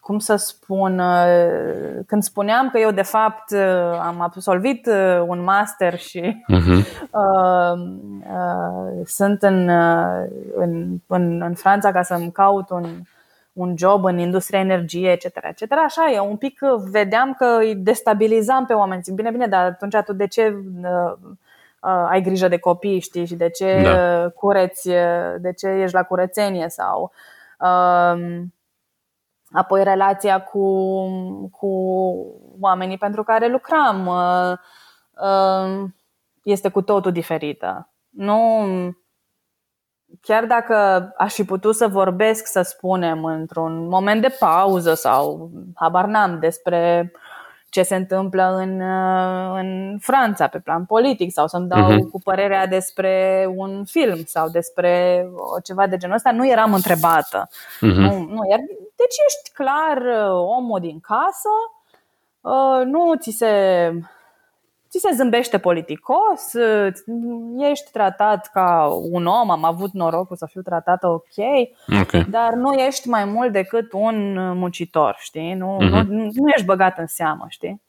[0.07, 5.43] cum să spun, uh, când spuneam că eu de fapt uh, am absolvit uh, un
[5.43, 6.85] master și uh-huh.
[7.21, 7.79] uh,
[8.19, 9.69] uh, sunt în,
[10.55, 12.85] în, în, în Franța ca să-mi caut un,
[13.53, 16.59] un job în industria energiei, etc., etc., așa e, un pic
[16.91, 19.01] vedeam că îi destabilizam pe oameni.
[19.01, 21.13] Zic, bine, bine, dar atunci tu de ce uh,
[21.81, 24.29] uh, ai grijă de copii, știi, și de ce da.
[24.29, 24.89] cureți,
[25.37, 27.11] de ce ești la curățenie sau...
[27.59, 28.45] Uh,
[29.51, 30.89] apoi relația cu,
[31.51, 31.67] cu
[32.59, 34.57] oamenii pentru care lucram uh,
[35.21, 35.89] uh,
[36.43, 37.89] este cu totul diferită.
[38.09, 38.63] Nu,
[40.21, 40.75] chiar dacă
[41.17, 47.11] aș fi putut să vorbesc, să spunem, într-un moment de pauză sau habar n-am despre
[47.69, 52.11] ce se întâmplă în, uh, în Franța pe plan politic sau să-mi dau uh-huh.
[52.11, 55.25] cu părerea despre un film sau despre
[55.63, 57.47] ceva de genul ăsta, nu eram întrebată.
[57.49, 57.95] Uh-huh.
[57.95, 58.59] Nu, nu, iar,
[58.97, 61.53] deci ești clar uh, omul din casă,
[62.41, 63.53] uh, nu ți se
[64.89, 66.53] ți se zâmbește politicos,
[67.57, 71.37] ești tratat ca un om, am avut norocul să fiu tratată ok,
[72.01, 72.25] okay.
[72.29, 75.53] dar nu ești mai mult decât un muncitor, știi?
[75.53, 76.05] Nu, uh-huh.
[76.07, 77.81] nu, nu ești băgat în seamă, știi?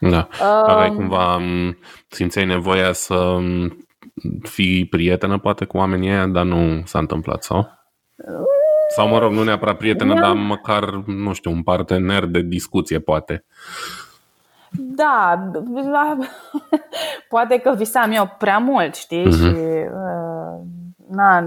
[0.00, 0.28] Da.
[0.62, 1.40] Aveai um, cumva,
[2.08, 3.38] simțeai nevoia să
[4.42, 7.68] fii prietenă poate cu oamenii ăia, dar nu s-a întâmplat, sau?
[8.88, 13.44] Sau, mă rog, nu neapărat prietenă, dar măcar, nu știu, un partener de discuție, poate.
[14.70, 15.50] Da,
[17.28, 19.26] poate că visam eu prea mult, știi?
[19.26, 19.38] Uh-huh.
[19.38, 20.60] Și uh,
[21.10, 21.40] na,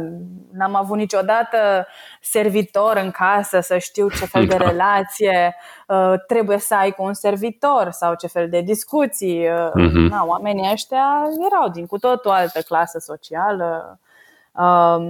[0.52, 1.88] n-am avut niciodată
[2.22, 4.70] servitor în casă să știu ce fel de da.
[4.70, 5.56] relație
[5.88, 9.48] uh, trebuie să ai cu un servitor sau ce fel de discuții.
[9.48, 10.10] Uh, uh-huh.
[10.10, 14.08] na, oamenii ăștia erau din cu totul altă clasă socială, uh,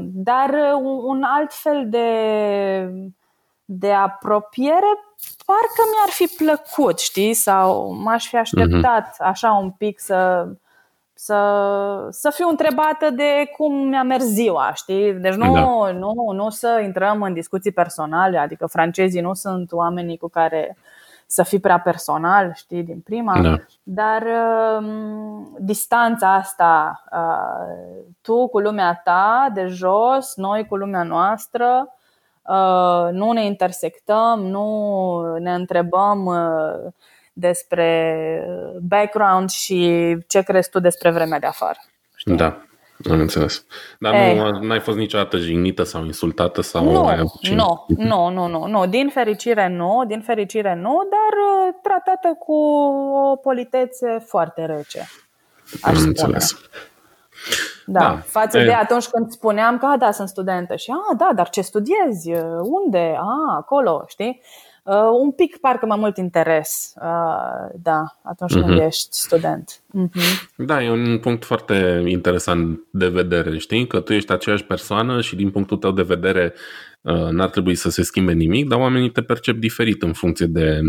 [0.02, 2.10] dar un, un alt fel de
[3.72, 5.00] de apropiere
[5.46, 7.34] parcă mi-ar fi plăcut, știi?
[7.34, 9.26] Sau m-aș fi așteptat uh-huh.
[9.26, 10.48] așa un pic să,
[11.14, 15.14] să, să fiu întrebată de cum mi-a mers ziua, știi?
[15.14, 15.92] Deci nu, da.
[15.92, 20.78] nu, nu să intrăm în discuții personale, adică francezii nu sunt oamenii cu care
[21.32, 23.56] să fii prea personal, știi, din prima, da.
[23.84, 24.88] dar uh,
[25.60, 31.94] distanța asta, uh, tu cu lumea ta de jos, noi cu lumea noastră,
[32.42, 36.92] uh, nu ne intersectăm, nu ne întrebăm uh,
[37.34, 38.44] despre
[38.82, 41.78] background și ce crezi tu despre vremea de afară.
[42.16, 42.36] Știi?
[42.36, 42.58] Da.
[43.12, 43.66] Am înțeles.
[44.00, 44.38] Dar Ei.
[44.62, 46.62] nu ai fost niciodată jignită sau insultată?
[46.62, 47.10] sau Nu,
[47.42, 48.86] nu, nu, nu, nu, nu.
[48.86, 52.54] Din fericire nu, din fericire nu, dar uh, tratată cu
[53.14, 55.10] o politețe foarte rece.
[55.82, 56.60] Aș Am înțeles.
[57.86, 58.22] Da, da.
[58.26, 58.66] față e.
[58.66, 62.32] de atunci când spuneam că, da, sunt studentă și, a, da, dar ce studiezi?
[62.62, 63.16] Unde?
[63.18, 64.42] A, acolo, știi?
[64.90, 68.62] Uh, un pic parcă mai mult interes, uh, da, atunci uh-huh.
[68.62, 68.86] când mhm.
[68.86, 69.82] ești student.
[69.98, 70.56] Uh-huh.
[70.58, 73.88] Da, e un punct foarte interesant de vedere, știi?
[73.88, 76.54] Că tu ești aceeași persoană și din punctul tău de vedere
[77.02, 80.82] uh, n-ar trebui să se schimbe nimic, dar oamenii te percep diferit în funcție de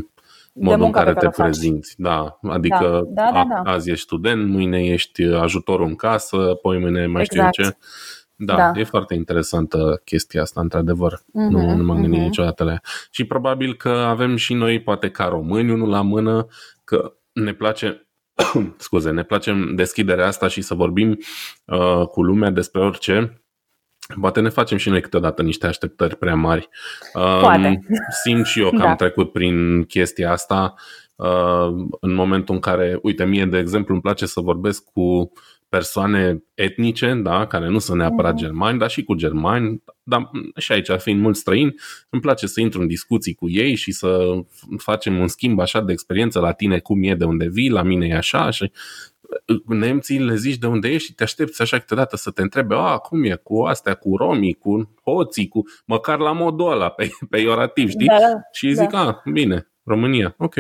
[0.53, 1.95] modul în care te prezinți.
[1.99, 3.71] Da, adică da, da, da, da.
[3.71, 7.53] azi ești student, mâine ești ajutorul în casă, poi mâine mai exact.
[7.53, 7.77] știu eu ce.
[8.43, 11.17] Da, da, e foarte interesantă chestia asta, într-adevăr.
[11.17, 12.25] Uh-huh, nu, nu m-am gândit uh-huh.
[12.25, 12.83] niciodată la ea.
[13.11, 16.47] Și probabil că avem și noi, poate ca români, unul la mână,
[16.85, 18.09] că ne place
[18.77, 21.19] scuze, ne place deschiderea asta și să vorbim
[21.65, 23.43] uh, cu lumea despre orice.
[24.21, 26.69] Poate ne facem și noi câteodată niște așteptări prea mari.
[27.15, 27.81] Uh, Poate.
[28.23, 28.89] Simt și eu că da.
[28.89, 30.75] am trecut prin chestia asta
[31.17, 31.69] uh,
[32.01, 35.33] în momentul în care, uite, mie, de exemplu, îmi place să vorbesc cu
[35.71, 38.41] persoane etnice, da, care nu sunt neapărat mm-hmm.
[38.41, 41.75] germani, dar și cu germani, dar și aici, fiind mulți străini,
[42.09, 44.31] îmi place să intru în discuții cu ei și să
[44.79, 48.07] facem un schimb așa de experiență la tine, cum e, de unde vii, la mine
[48.07, 48.73] e așa și
[49.47, 52.75] uh, nemții le zici de unde ești și te aștepți așa câteodată să te întrebe,
[52.75, 57.11] a, cum e cu astea, cu romii, cu hoții, cu măcar la modul ăla, pe,
[57.31, 58.07] peiorativ, știi?
[58.07, 58.17] Da,
[58.53, 59.01] și zic, da.
[59.01, 60.55] a, bine, România, ok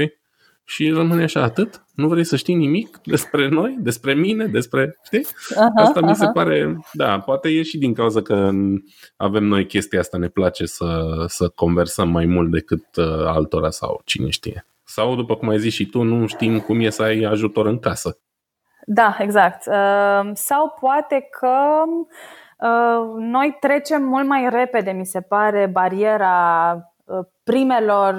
[0.70, 1.84] și rămâne așa atât?
[1.94, 5.26] Nu vrei să știi nimic despre noi, despre mine, despre, știi?
[5.56, 6.32] Aha, asta mi se aha.
[6.32, 8.50] pare, da, poate e și din cauza că
[9.16, 14.00] avem noi chestia asta, ne place să, să conversăm mai mult decât uh, altora sau
[14.04, 14.66] cine știe.
[14.84, 17.78] Sau, după cum ai zis și tu, nu știm cum e să ai ajutor în
[17.78, 18.18] casă.
[18.86, 19.66] Da, exact.
[19.66, 21.82] Uh, sau poate că
[22.58, 26.74] uh, noi trecem mult mai repede, mi se pare, bariera
[27.51, 28.14] primelor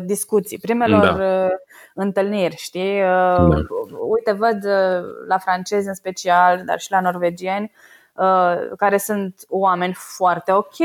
[0.00, 1.48] discuții, primelor da
[1.94, 3.00] întâlniri, știi?
[3.00, 3.46] Da.
[4.08, 7.72] Uite, văd uh, la francezi în special, dar și la norvegieni,
[8.14, 10.76] uh, care sunt oameni foarte ok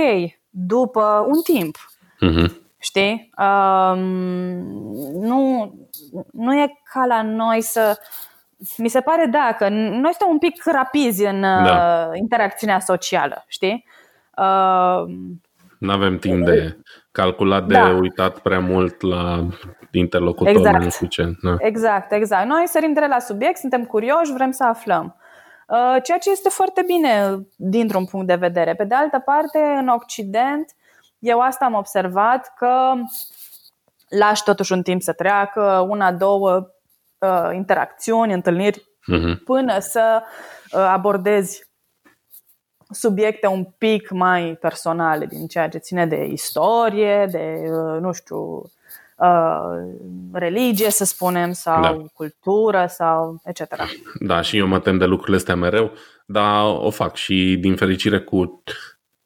[0.49, 1.77] după un timp.
[2.25, 2.51] Uh-huh.
[2.77, 3.29] Știi?
[3.37, 3.99] Um,
[5.13, 5.73] nu,
[6.31, 7.99] nu e ca la noi să.
[8.77, 12.07] Mi se pare, da, că noi suntem un pic rapizi în da.
[12.11, 13.85] Uh, interacțiunea socială, știi?
[14.37, 15.03] Uh,
[15.79, 16.77] nu avem timp de
[17.11, 17.89] calculat, de da.
[17.89, 19.47] uitat prea mult la
[19.91, 20.55] interlocutor.
[20.55, 20.91] Exact.
[20.91, 21.55] Suficient, da.
[21.59, 22.47] exact, exact.
[22.47, 25.15] Noi sărim direct la subiect, suntem curioși, vrem să aflăm.
[25.67, 28.73] Uh, ceea ce este foarte bine dintr-un punct de vedere.
[28.73, 30.75] Pe de altă parte, în Occident,
[31.19, 32.93] eu asta am observat că
[34.09, 36.69] lași totuși un timp să treacă, una, două
[37.17, 39.43] uh, interacțiuni, întâlniri, uh-huh.
[39.45, 40.21] până să
[40.71, 41.68] uh, abordezi
[42.89, 47.63] subiecte un pic mai personale din ceea ce ține de istorie, de,
[47.99, 48.63] nu știu,
[49.19, 49.93] Uh,
[50.31, 51.97] religie, să spunem, sau da.
[52.13, 53.75] cultură, sau etc.
[54.19, 55.91] Da, și eu mă tem de lucrurile astea mereu,
[56.25, 58.63] dar o fac și din fericire cu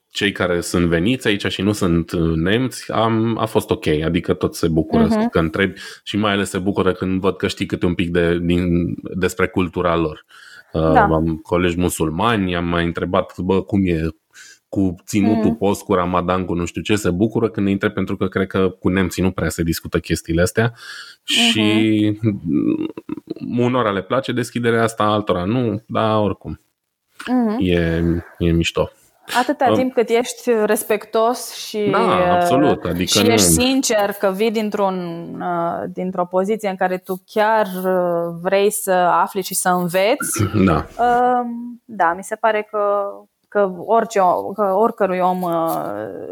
[0.09, 4.55] cei care sunt veniți aici și nu sunt nemți, am, a fost ok, adică tot
[4.55, 5.29] se bucură uh-huh.
[5.31, 8.39] că întrebi și mai ales se bucură când văd că știi câte un pic de,
[8.39, 10.25] din, despre cultura lor.
[10.73, 10.89] Da.
[10.89, 14.07] Uh, am colegi musulmani, am mai întrebat, bă, cum e
[14.69, 15.55] cu ținutul mm.
[15.55, 18.69] post, cu Ramadan, cu nu știu ce, se bucură când intre pentru că cred că
[18.69, 21.51] cu nemții nu prea se discută chestiile astea mm-hmm.
[21.51, 22.19] și
[23.57, 27.67] unora le place deschiderea asta, altora nu, dar oricum mm-hmm.
[27.67, 28.03] e,
[28.37, 28.91] e mișto.
[29.39, 32.83] Atâta uh, timp cât ești respectos și, da, absolut.
[32.83, 33.31] Adică și nu...
[33.31, 38.91] ești sincer că vii dintr-un, uh, dintr-o poziție în care tu chiar uh, vrei să
[38.91, 40.85] afli și să înveți, da,
[41.85, 42.79] da mi se pare că
[43.53, 44.19] că, orice,
[44.53, 45.51] că oricărui om uh,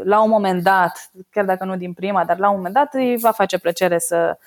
[0.03, 3.17] la un moment dat, chiar dacă nu din prima, dar la un moment dat îi
[3.17, 4.37] va face plăcere să,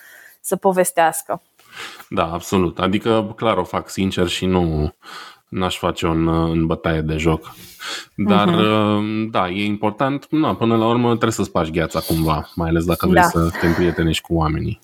[0.41, 1.43] să povestească.
[2.09, 2.79] Da, absolut.
[2.79, 4.95] Adică, clar, o fac sincer și nu,
[5.55, 7.55] n-aș face un în bătaie de joc.
[8.17, 9.31] Dar, uh-huh.
[9.31, 13.07] da, e important, na, până la urmă trebuie să spargi gheața cumva, mai ales dacă
[13.07, 13.29] vrei da.
[13.29, 14.81] să te împrietenești cu oamenii.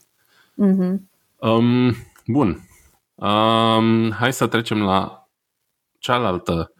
[0.65, 0.97] Uh-huh.
[1.37, 1.95] Um,
[2.27, 2.69] bun.
[3.15, 5.29] Um, hai să trecem la
[5.99, 6.73] cealaltă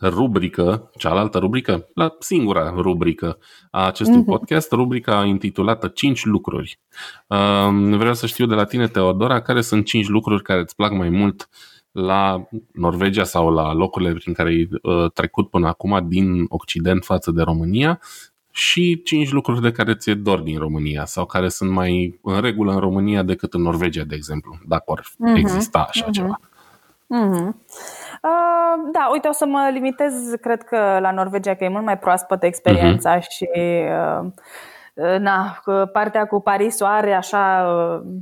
[0.00, 3.38] rubrică, cealaltă rubrică, la singura rubrică
[3.70, 4.26] a acestui uh-huh.
[4.26, 6.78] podcast, rubrica intitulată 5 lucruri.
[7.26, 10.92] Um, vreau să știu de la tine, Teodora, care sunt 5 lucruri care îți plac
[10.92, 11.48] mai mult
[11.92, 17.30] la Norvegia sau la locurile prin care ai uh, trecut până acum din Occident față
[17.30, 18.00] de România
[18.50, 22.72] și 5 lucruri de care ți-e dor din România sau care sunt mai în regulă
[22.72, 25.36] în România decât în Norvegia, de exemplu, dacă ar uh-huh.
[25.36, 26.10] exista așa uh-huh.
[26.10, 26.40] ceva.
[26.40, 27.46] Uh-huh.
[28.22, 31.98] Uh, da, uite, o să mă limitez, cred că la Norvegia, că e mult mai
[31.98, 33.28] proaspătă experiența uh-huh.
[33.28, 35.62] și uh, na,
[35.92, 38.12] partea cu Parisul are așa uh,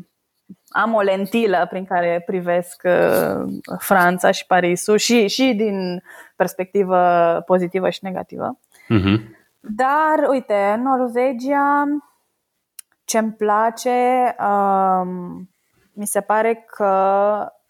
[0.70, 6.02] am o lentilă prin care privesc uh, Franța și Parisul și, și din
[6.36, 8.58] perspectivă pozitivă și negativă.
[8.84, 9.38] Uh-huh.
[9.60, 11.84] Dar, uite, Norvegia,
[13.04, 15.50] ce-mi place, um,
[15.92, 16.92] mi se pare că,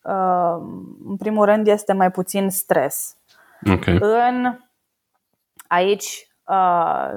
[0.02, 3.16] um, în primul rând, este mai puțin stres.
[3.72, 3.98] Okay.
[4.00, 4.58] În,
[5.66, 7.10] aici uh,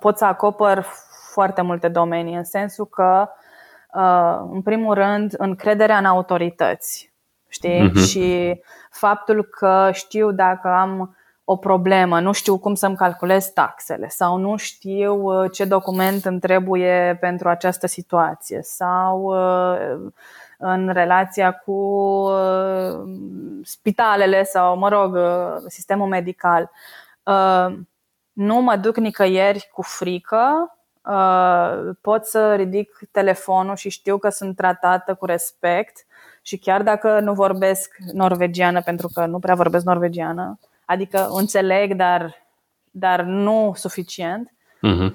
[0.00, 0.86] pot să acopăr
[1.32, 3.44] foarte multe domenii, în sensul că uh, Uh,
[4.50, 7.12] în primul rând, încrederea în autorități.
[7.48, 7.90] Știi?
[7.90, 8.06] Uh-huh.
[8.08, 14.36] Și faptul că știu dacă am o problemă, nu știu cum să-mi calculez taxele sau
[14.36, 20.10] nu știu uh, ce document îmi trebuie pentru această situație sau uh,
[20.58, 22.30] în relația cu
[23.62, 25.18] spitalele sau, mă rog,
[25.66, 26.70] sistemul medical.
[28.32, 30.75] Nu mă duc nicăieri cu frică Uh,
[32.00, 36.06] pot să ridic telefonul și știu că sunt tratată cu respect
[36.42, 42.34] și chiar dacă nu vorbesc norvegiană, pentru că nu prea vorbesc norvegiană, adică înțeleg, dar,
[42.90, 44.52] dar nu suficient,
[44.86, 45.12] uh-huh.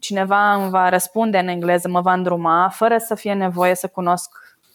[0.00, 4.30] cineva îmi va răspunde în engleză, mă va îndruma, fără să fie nevoie să cunosc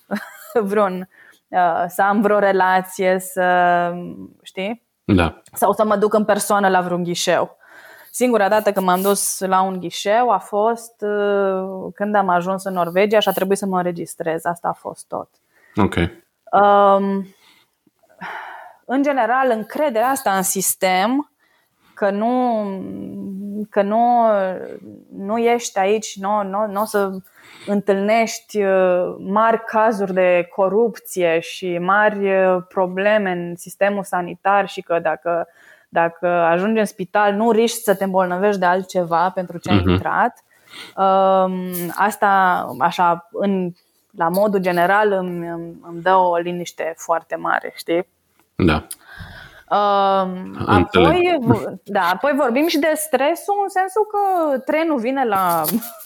[0.70, 1.10] vreun,
[1.48, 3.92] uh, să am vreo relație, să
[4.42, 4.84] știi?
[5.04, 5.42] Da.
[5.54, 7.58] Sau să mă duc în persoană la vreun ghișeu.
[8.16, 12.74] Singura dată când m-am dus la un ghișeu a fost uh, când am ajuns în
[12.74, 14.46] Norvegia și a trebuit să mă înregistrez.
[14.46, 15.30] Asta a fost tot.
[15.76, 15.96] Ok.
[15.96, 17.28] Um,
[18.86, 21.32] în general, încrederea asta în sistem
[21.94, 22.64] că nu,
[23.70, 24.26] că nu,
[25.18, 27.12] nu ești aici, nu, nu, nu o să
[27.68, 35.00] întâlnești uh, mari cazuri de corupție și mari uh, probleme în sistemul sanitar și că
[35.00, 35.48] dacă
[35.94, 39.90] dacă ajungi în spital, nu riști să te îmbolnăvești de altceva pentru ce ai uh-huh.
[39.90, 40.44] intrat.
[40.96, 42.30] Um, asta,
[42.80, 43.72] așa, în,
[44.18, 45.48] la modul general, îmi,
[45.82, 48.08] îmi dă o liniște foarte mare, știi?
[48.56, 48.88] Da.
[49.70, 51.40] Um, apoi,
[51.84, 55.64] da, apoi vorbim și de stresul în sensul că trenul vine la,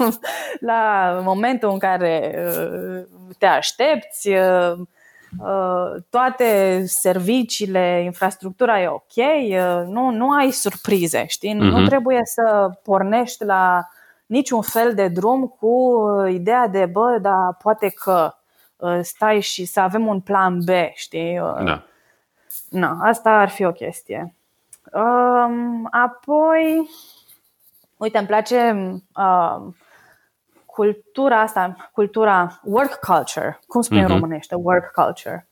[0.72, 3.04] la momentul în care uh,
[3.38, 4.86] te aștepți, uh, Uh,
[6.10, 11.54] toate serviciile, infrastructura e ok, uh, nu, nu ai surprize, știi?
[11.54, 11.58] Uh-huh.
[11.72, 11.86] Nu mhm.
[11.86, 13.88] trebuie să pornești la
[14.26, 18.34] niciun fel de drum cu ideea de, bă, da, poate că
[18.76, 21.36] uh, stai și să avem un plan B, știi?
[21.64, 21.84] Da.
[22.70, 24.34] Na, asta ar fi o chestie.
[24.94, 26.90] Um, apoi,
[27.98, 28.76] uite, îmi place
[29.16, 29.74] uh,
[30.78, 34.06] cultura asta, cultura work culture, cum spune uh-huh.
[34.06, 34.22] în mhm.
[34.22, 35.48] românește, work culture,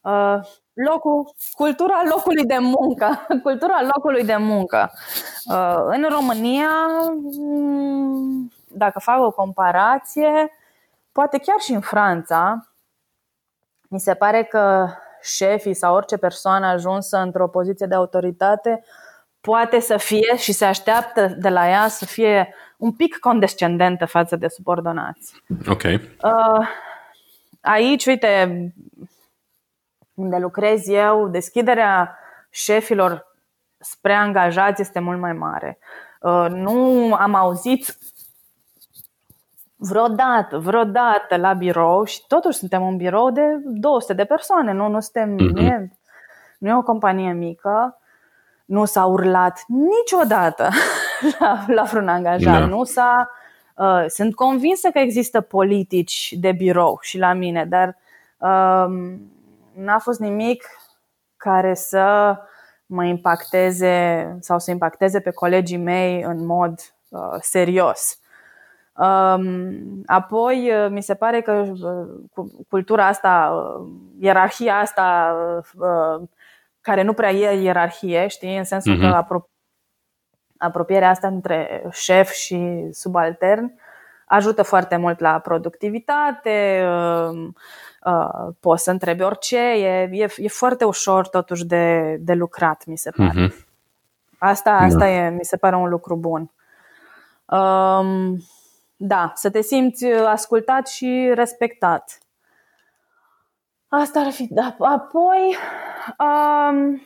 [0.00, 0.38] uh,
[0.72, 4.90] locul, cultura locului de muncă, cultura locului de muncă.
[5.52, 6.70] Uh, în România,
[7.38, 10.52] mm, dacă fac o comparație,
[11.12, 12.68] poate chiar și în Franța,
[13.88, 14.88] mi se pare că
[15.20, 18.84] șefii sau orice persoană ajunsă într-o poziție de autoritate
[19.40, 24.36] poate să fie și se așteaptă de la ea să fie un pic condescendentă față
[24.36, 25.42] de subordonați.
[25.68, 25.82] Ok.
[25.82, 26.68] Uh,
[27.60, 28.62] aici, uite,
[30.14, 32.18] unde lucrez eu, deschiderea
[32.50, 33.26] șefilor
[33.78, 35.78] spre angajați este mult mai mare.
[36.20, 37.98] Uh, nu am auzit
[39.76, 45.00] vreodată, vreodată la birou și totuși suntem un birou de 200 de persoane, nu, nu
[45.00, 45.52] suntem, mm-hmm.
[45.52, 45.92] nu, e,
[46.58, 47.98] nu e o companie mică
[48.68, 50.68] nu s-a urlat niciodată
[51.38, 52.58] la, la vreun angajat.
[52.58, 52.66] Da.
[52.66, 53.30] Nu s-a,
[53.74, 57.96] uh, sunt convinsă că există politici de birou și la mine, dar
[58.38, 59.16] uh,
[59.72, 60.64] n-a fost nimic
[61.36, 62.36] care să
[62.86, 66.72] mă impacteze sau să impacteze pe colegii mei în mod
[67.08, 68.18] uh, serios.
[70.06, 71.72] Apoi, mi se pare că
[72.68, 73.52] cultura asta,
[74.20, 75.36] ierarhia asta,
[76.80, 79.00] care nu prea e ierarhie, știi, în sensul uh-huh.
[79.00, 79.16] că mhm.
[80.58, 83.72] Apro- apropierea asta între șef și subaltern
[84.24, 86.86] ajută foarte mult la productivitate,
[88.60, 93.10] poți să întrebi orice, e, e, e foarte ușor totuși de, de lucrat, mi se
[93.10, 93.46] pare.
[93.46, 93.66] Uh-huh.
[94.38, 95.08] Asta, asta da.
[95.08, 96.50] e, mi se pare un lucru bun.
[97.44, 98.42] Um,
[98.96, 102.18] da, să te simți ascultat și respectat.
[103.88, 104.48] Asta ar fi.
[104.50, 104.76] Da.
[104.78, 105.56] Apoi,
[106.18, 107.02] um,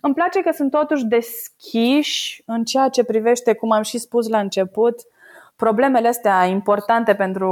[0.00, 4.38] îmi place că sunt totuși deschiși în ceea ce privește, cum am și spus la
[4.38, 4.94] început,
[5.56, 7.46] problemele astea importante pentru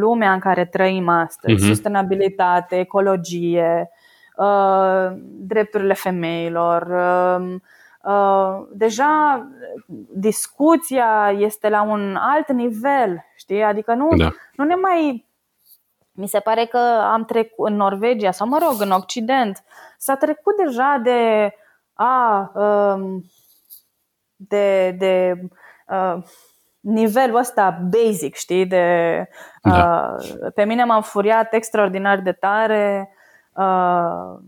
[0.00, 1.64] lumea în care trăim astăzi.
[1.64, 1.68] Uh-huh.
[1.68, 3.90] Sustenabilitate, ecologie,
[4.36, 7.60] uh, drepturile femeilor, uh,
[8.02, 9.46] Uh, deja
[10.12, 13.62] discuția este la un alt nivel, știi?
[13.62, 14.28] Adică nu, da.
[14.56, 15.26] nu ne mai.
[16.12, 16.78] Mi se pare că
[17.12, 19.64] am trecut în Norvegia sau, mă rog, în Occident,
[19.98, 21.52] s-a trecut deja de
[22.02, 22.52] a.
[22.54, 23.24] Um,
[24.48, 25.34] de, de
[25.86, 26.22] uh,
[26.80, 28.66] nivelul ăsta basic, știi?
[28.66, 29.28] De,
[29.62, 30.16] da.
[30.18, 33.08] uh, pe mine m-am furiat extraordinar de tare
[33.52, 34.38] uh,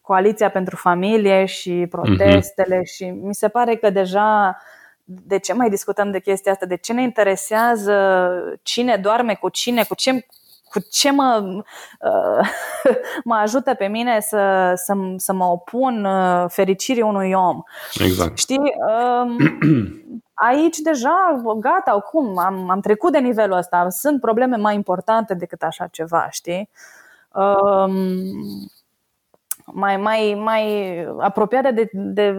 [0.00, 2.94] Coaliția pentru Familie și protestele uh-huh.
[2.94, 4.58] și mi se pare că deja
[5.04, 6.66] de ce mai discutăm de chestia asta?
[6.66, 7.96] De ce ne interesează
[8.62, 10.26] cine doarme cu cine, cu ce,
[10.74, 11.62] cu ce mă,
[12.00, 12.48] uh,
[13.24, 17.62] mă ajută pe mine să, să, să mă opun uh, fericirii unui om.
[17.98, 18.38] Exact.
[18.38, 18.58] Știi?
[18.58, 19.36] Um,
[20.50, 23.88] aici deja, gata, acum, am, am trecut de nivelul ăsta.
[23.88, 26.70] Sunt probleme mai importante decât așa ceva, știi?
[27.32, 28.02] Um,
[29.64, 32.36] mai, mai, mai apropiate de, de,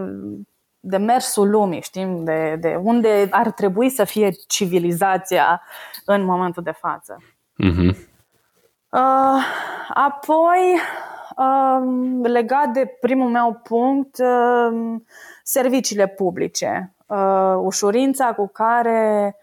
[0.79, 5.61] de mersul lumii, știm, de, de unde ar trebui să fie civilizația
[6.05, 7.17] în momentul de față.
[7.63, 8.13] Uh-huh.
[8.95, 9.43] Uh,
[9.93, 10.79] apoi,
[11.37, 11.81] uh,
[12.23, 14.95] legat de primul meu punct, uh,
[15.43, 16.93] serviciile publice.
[17.05, 19.35] Uh, ușurința cu care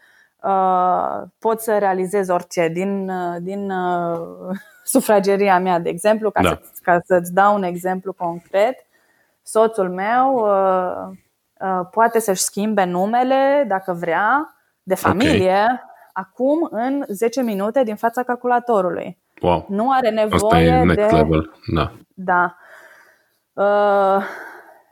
[0.43, 6.49] uh, pot să realizez orice din, uh, din uh, sufrageria mea, de exemplu, ca, da.
[6.49, 8.87] să, ca să-ți dau un exemplu concret,
[9.43, 11.17] soțul meu uh,
[11.61, 15.81] uh, poate să-și schimbe numele, dacă vrea, de familie, okay.
[16.13, 19.21] acum în 10 minute din fața calculatorului.
[19.43, 19.67] Wow.
[19.69, 21.17] Nu are nevoie Asta e next de.
[21.17, 21.53] Level.
[21.75, 21.93] Da.
[22.15, 22.57] da.
[23.53, 24.25] Uh,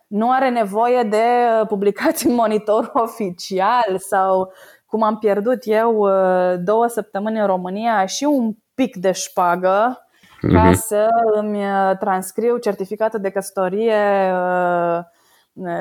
[0.06, 1.24] nu are nevoie de
[1.68, 4.52] publicații în monitor oficial sau
[4.86, 10.52] cum am pierdut eu uh, două săptămâni în România și un pic de șpagă mm-hmm.
[10.52, 10.74] ca mhm.
[10.74, 15.04] să îmi uh, transcriu certificatul de căsătorie uh,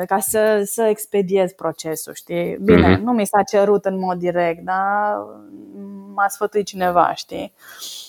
[0.06, 2.58] ca să, să expediez procesul, știi?
[2.62, 3.02] Bine, mm-hmm.
[3.02, 5.16] nu mi s-a cerut în mod direct, dar
[6.14, 7.54] m-a sfătuit cineva, știi?
[7.56, 8.09] Uh,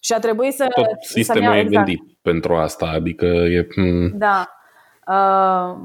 [0.00, 0.66] și a trebuit să.
[0.74, 1.86] Tot sistemul să e exact.
[1.86, 3.66] gândit pentru asta, adică e.
[4.12, 4.50] Da.
[5.06, 5.76] Uh,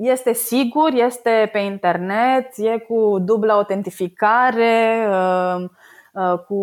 [0.00, 5.06] este sigur, este pe internet, e cu dublă autentificare.
[5.08, 5.64] Uh,
[6.14, 6.58] Uh, cu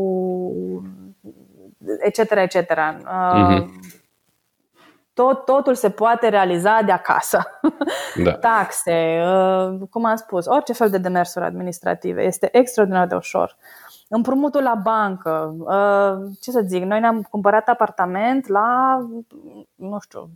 [1.99, 2.31] etc.
[2.31, 2.55] etc.
[2.55, 3.65] Uh-huh.
[5.13, 7.41] Tot, totul se poate realiza de acasă.
[8.23, 8.31] Da.
[8.49, 12.23] Taxe, uh, cum am spus, orice fel de demersuri administrative.
[12.23, 13.57] Este extraordinar de ușor.
[14.13, 15.55] Împrumutul la bancă.
[15.59, 18.97] Uh, ce să zic, noi ne-am cumpărat apartament la,
[19.75, 20.29] nu știu,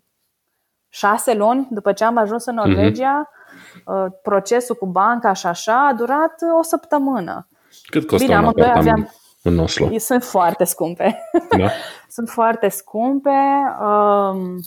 [0.89, 2.67] șase luni după ce am ajuns în mhm.
[2.67, 3.30] Norvegia.
[3.30, 4.21] Uh-huh.
[4.21, 7.47] Procesul cu banca și așa a durat o săptămână.
[7.86, 9.09] Cât costă Bine, un apartament aveam...
[9.43, 9.97] în Oslo?
[9.97, 11.30] Sunt foarte scumpe.
[11.57, 11.69] Da?
[12.15, 13.39] Sunt foarte scumpe.
[13.80, 14.59] Um,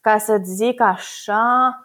[0.00, 1.80] ca să zic așa,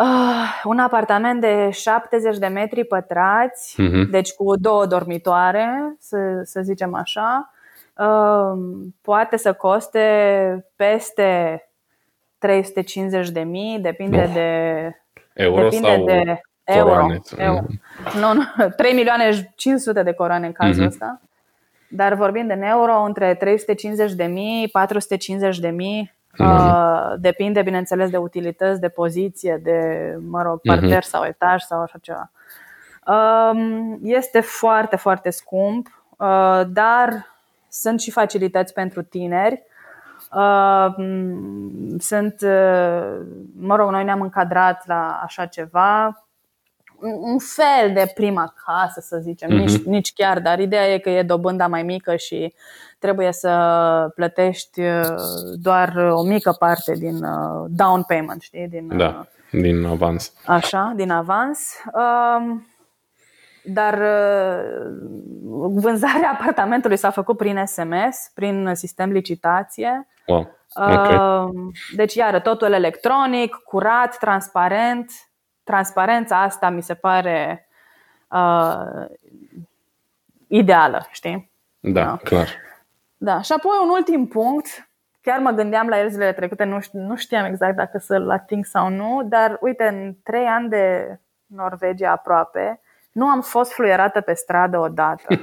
[0.00, 4.10] uh, un apartament de 70 de metri pătrați, uh-huh.
[4.10, 7.52] deci cu două dormitoare, să, să zicem așa,
[7.96, 8.58] uh,
[9.00, 11.62] poate să coste peste
[12.38, 14.32] 350 de mii, depinde oh.
[14.32, 14.94] de
[15.32, 17.06] Euro depinde sau de euro.
[17.36, 17.64] euro.
[18.20, 20.86] Nu, nu, 3 milioane 500 de coroane în cazul mm-hmm.
[20.86, 21.20] ăsta.
[21.88, 26.19] Dar vorbim de euro, între 350 de mii, 450 de mii, mm-hmm.
[26.38, 30.74] Uh, depinde, bineînțeles, de utilități, de poziție, de, mă rog, mhm.
[30.74, 31.08] parter mm-hmm.
[31.08, 32.30] sau etaj sau așa ceva.
[33.06, 37.26] Um, este foarte, foarte scump, uh, dar
[37.68, 39.62] sunt și facilități pentru tineri.
[40.32, 40.86] Uh,
[41.98, 43.20] sunt, uh,
[43.60, 46.24] mă rog, noi ne-am încadrat la așa ceva
[47.02, 49.66] un fel de prima casă, să zicem, uh-huh.
[49.66, 52.54] nici, nici chiar, dar ideea e că e dobânda mai mică și
[52.98, 55.04] trebuie să plătești uh,
[55.54, 58.68] doar o mică parte din uh, down payment, știi?
[58.68, 60.32] Din, da, din avans.
[60.46, 61.74] Așa, din avans.
[61.92, 62.66] Um,
[63.64, 64.90] dar uh,
[65.74, 70.08] vânzarea apartamentului s-a făcut prin SMS, prin sistem licitație.
[70.26, 70.58] Wow.
[70.74, 71.14] Okay.
[71.14, 71.50] Uh,
[71.94, 75.10] deci, iară, totul electronic, curat, transparent.
[75.70, 77.68] Transparența asta mi se pare
[78.28, 79.04] uh,
[80.46, 81.50] ideală, știi?
[81.80, 82.48] Da, da, clar.
[83.16, 84.90] Da, și apoi un ultim punct,
[85.20, 88.88] chiar mă gândeam la el zilele trecute, nu, nu știam exact dacă să-l ating sau
[88.88, 92.80] nu, dar uite, în trei ani de Norvegia aproape,
[93.12, 95.26] nu am fost fluierată pe stradă odată.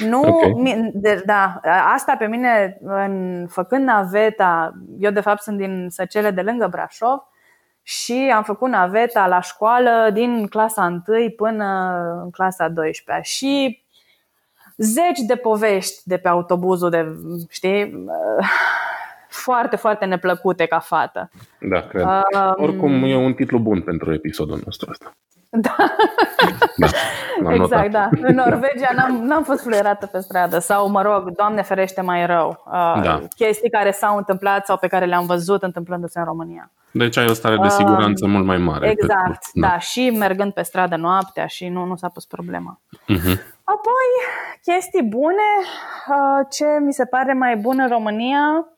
[0.00, 0.90] Nu, okay.
[0.94, 1.60] de, da,
[1.92, 7.22] asta pe mine, în, făcând naveta, eu de fapt sunt din Săcele de lângă Brașov
[7.88, 11.64] și am făcut naveta la școală din clasa 1 până
[12.22, 13.82] în clasa 12 și
[14.76, 17.06] zeci de povești de pe autobuzul de,
[17.50, 18.04] știi,
[19.44, 21.30] foarte, foarte neplăcute ca fată.
[21.60, 22.04] Da, cred.
[22.04, 25.12] Um, Oricum e un titlu bun pentru episodul nostru ăsta.
[25.66, 25.76] Da.
[27.42, 28.08] da exact, da.
[28.20, 32.62] În Norvegia n-am, n-am fost fluierată pe stradă sau, mă rog, Doamne ferește mai rău.
[32.66, 33.22] Uh, da.
[33.36, 36.70] Chestii care s-au întâmplat sau pe care le-am văzut întâmplându-se în România.
[36.90, 38.88] Deci ai o stare de siguranță uh, mult mai mare.
[38.90, 39.68] Exact, da.
[39.68, 39.78] da.
[39.78, 42.80] Și mergând pe stradă noaptea și nu, nu s-a pus problema.
[42.90, 43.54] Uh-huh.
[43.64, 44.08] Apoi,
[44.62, 45.50] chestii bune,
[46.08, 48.68] uh, ce mi se pare mai bun în România,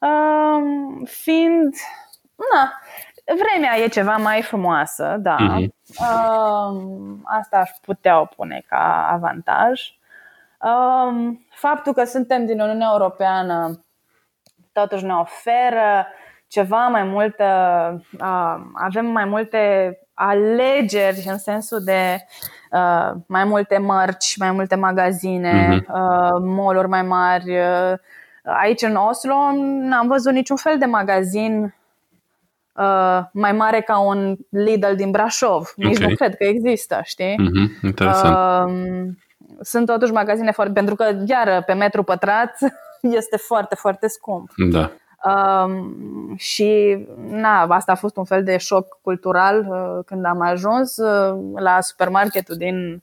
[0.00, 0.62] uh,
[1.04, 1.74] fiind,
[2.52, 2.72] na,
[3.24, 5.36] vremea e ceva mai frumoasă, da.
[5.36, 5.66] Uh-huh.
[6.00, 6.82] Uh,
[7.24, 9.80] asta aș putea o pune ca avantaj.
[10.58, 13.84] Uh, faptul că suntem din Uniunea Europeană
[14.72, 16.06] totuși ne oferă
[16.48, 17.46] ceva mai multă,
[18.20, 22.26] uh, avem mai multe alegeri în sensul de
[22.70, 25.86] uh, mai multe mărci, mai multe magazine, uh-huh.
[25.86, 27.58] uh, mall mai mari.
[27.58, 27.92] Uh,
[28.42, 31.74] aici în Oslo n-am văzut niciun fel de magazin
[32.72, 35.72] uh, mai mare ca un Lidl din Brașov.
[35.76, 36.08] Nici okay.
[36.08, 37.34] nu cred că există, știi?
[37.34, 37.82] Uh-huh.
[37.82, 38.36] Interesant.
[38.70, 39.08] Uh,
[39.60, 40.72] sunt totuși magazine foarte...
[40.72, 42.58] Pentru că, iar, pe metru pătrat
[43.20, 44.50] este foarte, foarte scump.
[44.70, 44.90] Da.
[45.24, 46.98] Um, și
[47.28, 51.80] na, asta a fost un fel de șoc cultural uh, când am ajuns uh, la
[51.80, 53.02] supermarketul din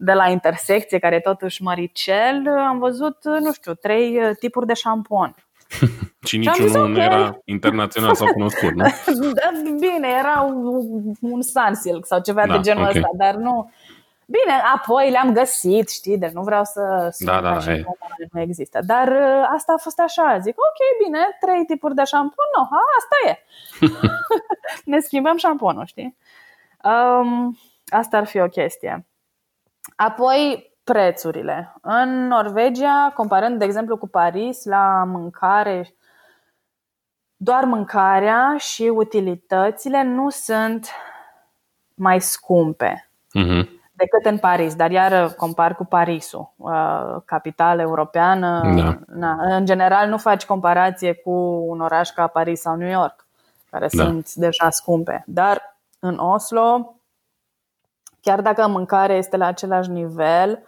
[0.00, 4.36] de la intersecție, care e totuși măricel, uh, am văzut, uh, nu știu, trei uh,
[4.38, 5.34] tipuri de șampon.
[6.28, 7.04] și niciunul nu okay.
[7.04, 8.84] era internațional sau cunoscut, nu?
[9.34, 9.50] Da,
[9.80, 12.96] bine, era un, un Sunsilk sau ceva da, de genul okay.
[12.96, 13.70] ăsta, dar nu,
[14.30, 17.84] Bine, apoi le-am găsit, știi, deci nu vreau să spun da, da, și
[18.32, 18.80] nu există.
[18.86, 22.80] Dar uh, asta a fost așa, zic, ok, bine, trei tipuri de șampon, nu, a,
[22.98, 23.38] asta e.
[24.90, 26.16] ne schimbăm șamponul, știi?
[26.84, 29.06] Um, asta ar fi o chestie.
[29.96, 31.74] Apoi, prețurile.
[31.80, 35.94] În Norvegia, comparând, de exemplu, cu Paris, la mâncare,
[37.36, 40.88] doar mâncarea și utilitățile nu sunt
[41.94, 43.10] mai scumpe.
[43.38, 48.72] Uh-huh decât în Paris, dar iar compar cu Parisul, uh, capitală europeană.
[48.76, 48.98] Da.
[49.06, 51.30] Na, în general nu faci comparație cu
[51.68, 53.26] un oraș ca Paris sau New York,
[53.70, 54.04] care da.
[54.04, 55.24] sunt deja scumpe.
[55.26, 56.94] Dar în Oslo,
[58.20, 60.62] chiar dacă mâncarea este la același nivel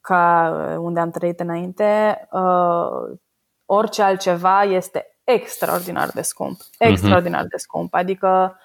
[0.00, 3.18] ca unde am trăit înainte, uh,
[3.64, 6.58] orice altceva este extraordinar de scump.
[6.78, 6.90] Mhm.
[6.90, 7.94] Extraordinar de scump.
[7.94, 8.58] Adică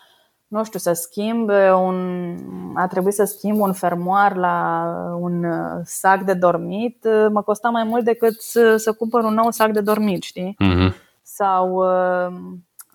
[0.48, 4.84] nu știu, să schimb un, a trebuit să schimb un fermoar la
[5.20, 9.34] un uh, sac de dormit, uh, mă costa mai mult decât să, să cumpăr un
[9.34, 10.58] nou sac de dormit, știi?
[10.64, 10.94] Uh-huh.
[11.22, 12.34] Sau uh,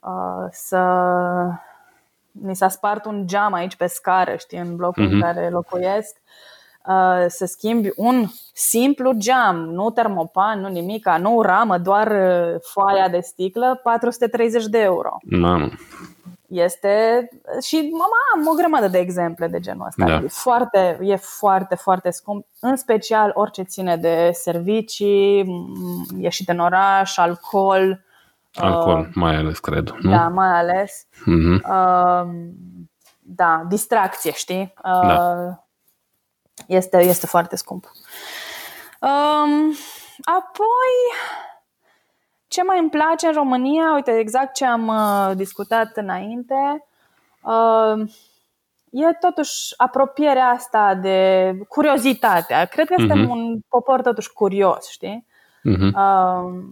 [0.03, 0.83] uh, să
[2.33, 5.11] mi s-a spart un geam aici pe scară, știi, în blocul uh-huh.
[5.11, 5.25] în mhm.
[5.27, 6.17] care locuiesc.
[6.17, 6.50] Uh,
[7.27, 12.13] să schimbi un simplu geam, nu termopan, nu nimica, nu ramă, doar
[12.63, 15.17] foaia de sticlă, 430 de euro.
[15.23, 15.69] Mamă
[16.51, 17.29] este
[17.63, 20.05] și mama am o grămadă de exemple de genul ăsta.
[20.05, 20.15] Da.
[20.15, 25.47] E foarte, e foarte, foarte scump, în special orice ține de servicii,
[26.19, 28.05] ieșit în oraș, alcool.
[28.55, 29.95] Alcool, uh, mai ales, cred.
[30.01, 30.11] Nu?
[30.11, 31.07] Da, mai ales.
[31.07, 31.61] Uh-huh.
[31.71, 32.31] Uh,
[33.19, 34.75] da, distracție, știi?
[34.85, 35.65] Uh, da.
[36.71, 37.91] Este, este foarte scump.
[39.01, 39.75] Um,
[40.25, 40.95] apoi,
[42.49, 46.87] ce mai îmi place în România, uite, exact ce am uh, discutat înainte,
[47.43, 48.11] uh,
[48.91, 52.65] e totuși apropierea asta de curiozitatea.
[52.65, 53.31] Cred că suntem uh-huh.
[53.31, 55.27] un popor totuși curios, știi?
[55.69, 55.93] Uh-huh.
[55.95, 56.63] Uh,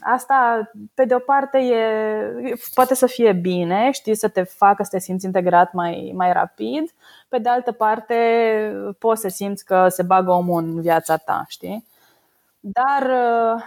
[0.00, 4.88] asta, pe de o parte, e, poate să fie bine, știi, să te facă să
[4.90, 6.94] te simți integrat mai, mai rapid.
[7.28, 8.14] Pe de altă parte,
[8.98, 11.86] poți să simți că se bagă omul în viața ta, știi?
[12.60, 13.62] Dar uh,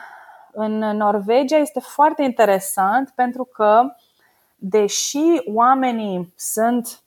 [0.51, 3.95] în Norvegia este foarte interesant pentru că,
[4.55, 7.01] deși oamenii sunt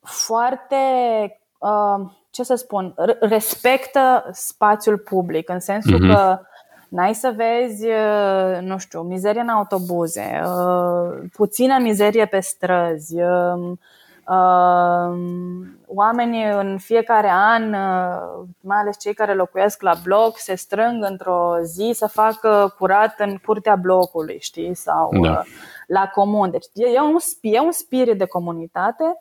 [0.00, 0.76] foarte,
[1.58, 6.14] uh, ce să spun, respectă spațiul public, în sensul uh-huh.
[6.14, 6.40] că
[6.88, 13.78] n-ai să vezi, uh, nu știu, mizerie în autobuze, uh, puțină mizerie pe străzi, um,
[15.86, 17.70] oamenii în fiecare an,
[18.60, 23.36] mai ales cei care locuiesc la bloc, se strâng într-o zi să facă curat în
[23.36, 25.42] curtea blocului, știi, sau da.
[25.86, 26.50] la comun.
[26.50, 29.18] Deci e un, e un spirit de comunitate.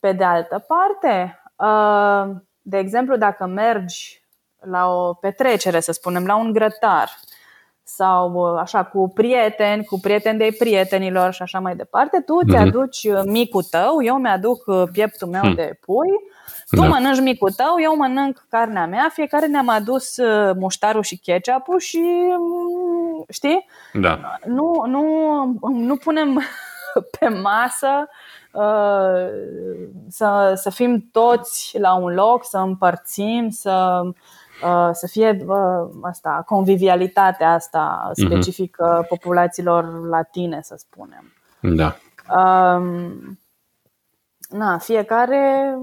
[0.00, 1.40] Pe de altă parte,
[2.68, 4.22] de exemplu, dacă mergi
[4.60, 7.10] la o petrecere, să spunem, la un grătar
[7.82, 12.50] sau așa cu prieteni, cu prieteni de prietenilor și așa mai departe, tu mm-hmm.
[12.50, 15.54] ți-aduci uh, micul tău, eu mi-aduc uh, pieptul meu hmm.
[15.54, 16.08] de pui,
[16.70, 16.86] tu da.
[16.86, 22.00] mănânci micul tău, eu mănânc carnea mea, fiecare ne-am adus uh, muștarul și ketchup și
[22.38, 23.66] mm, știi?
[23.92, 24.20] Da.
[24.44, 25.02] Nu, nu,
[25.72, 26.42] nu punem
[27.18, 28.08] pe masă
[30.08, 34.02] să, să fim toți la un loc, să împărțim, să
[34.62, 38.26] Uh, să fie uh, asta, convivialitatea asta mhm.
[38.26, 39.08] specifică uh-huh.
[39.08, 41.32] populațiilor latine, să spunem.
[41.60, 41.96] Da.
[42.36, 43.38] Um,
[44.48, 45.74] na, fiecare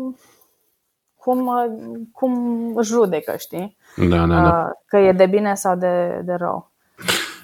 [1.16, 1.52] cum,
[2.12, 3.78] cum judecă, știi?
[3.96, 4.66] Da, da, da.
[4.66, 6.72] Uh, că e de bine sau de, de rău.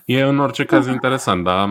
[0.05, 1.69] E în orice caz interesant, dar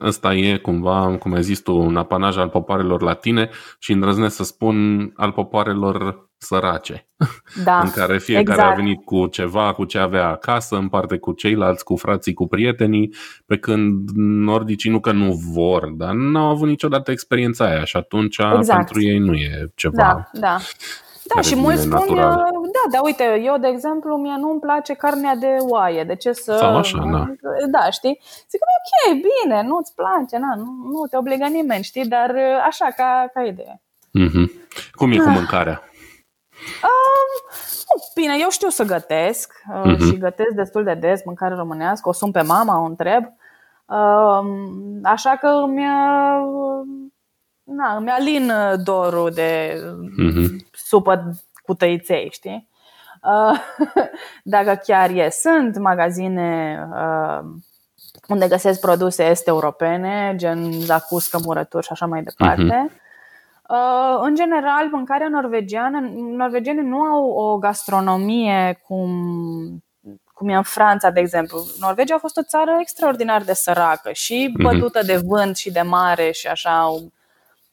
[0.00, 4.44] ăsta e cumva, cum ai zis tu, un apanaj al popoarelor latine și îndrăznesc să
[4.44, 7.08] spun al popoarelor sărace,
[7.64, 8.72] da, în care fiecare exact.
[8.72, 12.46] a venit cu ceva, cu ce avea acasă, în parte cu ceilalți, cu frații, cu
[12.46, 13.14] prietenii,
[13.46, 18.38] pe când nordicii nu că nu vor, dar n-au avut niciodată experiența aia și atunci
[18.38, 18.76] exact.
[18.76, 19.96] pentru ei nu e ceva.
[19.96, 20.56] Da, da.
[21.34, 22.34] Da, și mulți spun, uh,
[22.90, 26.04] da, da, uite, eu, de exemplu, mie nu-mi place carnea de oaie.
[26.04, 26.56] De ce să...
[26.56, 27.26] Sau așa, da.
[27.70, 28.20] Da, știi?
[28.50, 32.06] Zic, ok, bine, nu-ți place, na, nu, nu te obligă nimeni, știi?
[32.06, 33.82] Dar uh, așa, ca, ca idee.
[34.18, 34.50] Mm-hmm.
[34.92, 35.34] Cum e cu ah.
[35.34, 35.82] mâncarea?
[36.82, 37.52] Uh,
[38.14, 39.98] bine, eu știu să gătesc uh, uh-huh.
[39.98, 42.08] și gătesc destul de des mâncare românească.
[42.08, 43.24] O sun pe mama, o întreb.
[43.86, 44.40] Uh,
[45.02, 46.82] așa că îmi, uh,
[47.62, 48.52] na, îmi alin
[48.84, 50.46] dorul de uh-huh.
[50.72, 52.68] supă cu tăiței, știi?
[53.24, 53.58] Uh,
[54.54, 57.44] dacă chiar e, sunt magazine uh,
[58.28, 62.88] unde găsesc produse este europene, gen zacuscă, murături și așa mai departe.
[62.88, 63.02] Uh-huh.
[63.68, 66.00] Uh, în general, mâncarea norvegiană,
[66.36, 69.08] norvegienii nu au o gastronomie cum,
[70.34, 71.64] cum e în Franța, de exemplu.
[71.80, 74.62] Norvegia a fost o țară extraordinar de săracă și mhm.
[74.62, 76.94] bătută de vânt și de mare și așa.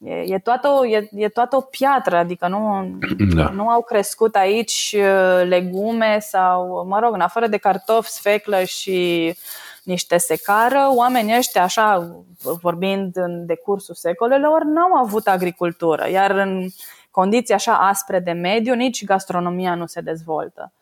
[0.04, 2.90] E, e, toată, o, e, e toată o piatră, adică nu,
[3.36, 3.48] da.
[3.48, 9.26] nu au crescut aici uh, legume sau, mă rog, în afară de cartofi, sfeclă și
[9.28, 9.36] uh,
[9.82, 16.68] niște secară, oamenii ăștia, așa, vorbind în decursul secolelor, n-au avut agricultură, iar în
[17.10, 20.72] condiții așa aspre de mediu, nici gastronomia nu se dezvoltă.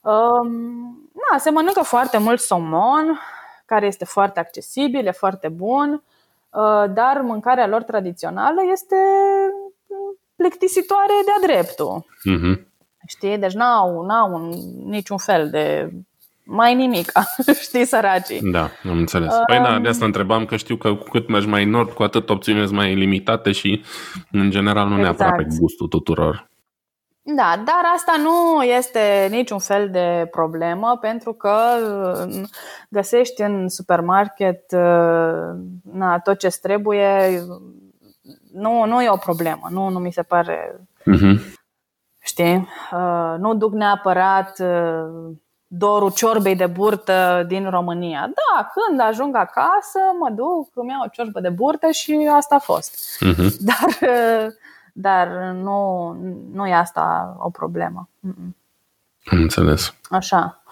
[0.00, 3.20] Um, na, se mănâncă foarte mult somon,
[3.64, 6.13] care este foarte accesibil, e foarte bun, uh,
[6.94, 8.96] dar mâncarea lor tradițională este
[10.36, 12.04] plictisitoare de-a dreptul.
[12.04, 12.72] Uh-huh.
[13.06, 13.38] Știi?
[13.38, 14.52] Deci n-au, n-au un,
[14.90, 15.90] niciun fel de
[16.44, 17.12] mai nimic,
[17.66, 18.40] știi, săracii.
[18.50, 19.34] Da, am înțeles.
[19.46, 22.02] Păi da, de asta întrebam că știu că cu cât mergi mai în nord, cu
[22.02, 23.82] atât opțiunile sunt mai limitate și
[24.30, 25.18] în general nu exact.
[25.18, 26.48] neapărat pe gustul tuturor.
[27.26, 31.56] Da, dar asta nu este niciun fel de problemă pentru că
[32.28, 32.48] mm,
[32.88, 37.42] găsești în supermarket mm, na, tot ce trebuie.
[38.52, 40.80] Nu, nu e o problemă, nu, nu mi se pare.
[41.00, 41.40] Uh-huh.
[42.20, 42.68] Știi?
[42.92, 45.34] Uh, nu duc neapărat uh,
[45.66, 48.20] dorul ciorbei de burtă din România.
[48.20, 52.58] Da, când ajung acasă, mă duc, îmi iau o ciorbă de burtă și asta a
[52.58, 53.18] fost.
[53.24, 53.48] Uh-huh.
[53.58, 54.12] Dar,
[54.96, 55.28] dar
[55.62, 56.10] nu,
[56.52, 58.08] nu e asta o problemă.
[59.24, 59.94] Am înțeles.
[60.10, 60.62] Așa.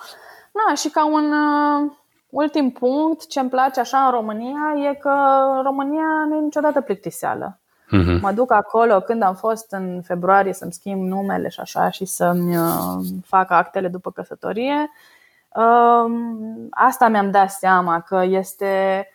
[0.53, 1.93] Na, și ca un uh,
[2.29, 5.13] ultim punct, ce îmi place așa în România e că
[5.63, 7.59] România nu e niciodată plictiseală.
[7.87, 8.21] Uh-huh.
[8.21, 12.57] Mă duc acolo când am fost în februarie să-mi schimb numele și așa și să-mi
[12.57, 14.91] uh, fac actele după căsătorie.
[15.49, 16.13] Uh,
[16.71, 19.07] asta mi-am dat seama că este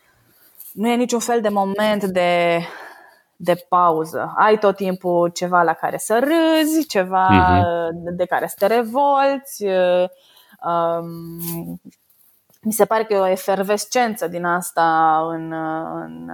[0.71, 2.59] nu e niciun fel de moment de,
[3.37, 4.33] de pauză.
[4.37, 8.15] Ai tot timpul ceva la care să râzi, ceva uh-huh.
[8.15, 9.65] de care să te revolți.
[9.65, 10.05] Uh,
[10.63, 11.79] um,
[12.61, 15.51] mi se pare că e o efervescență din asta în,
[16.03, 16.31] în,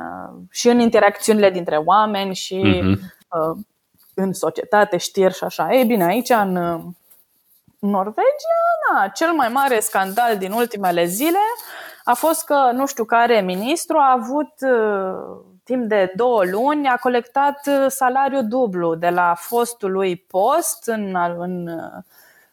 [0.49, 3.53] și în interacțiunile dintre oameni și uh-huh.
[4.13, 5.73] în societate, știri și așa.
[5.73, 6.51] Ei bine, aici în
[7.79, 11.37] Norvegia, na, cel mai mare scandal din ultimele zile
[12.03, 16.95] a fost că nu știu care ministru a avut uh, timp de două luni a
[16.95, 21.69] colectat salariu dublu de la fostul lui post în, în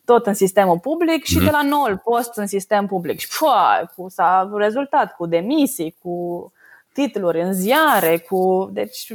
[0.05, 1.45] tot în sistemul public și mm-hmm.
[1.45, 3.19] de la noul post în sistem public.
[3.19, 6.53] Și pua, cu, s-a rezultat cu demisii, cu
[6.93, 8.71] titluri în ziare, cu...
[8.73, 9.13] Deci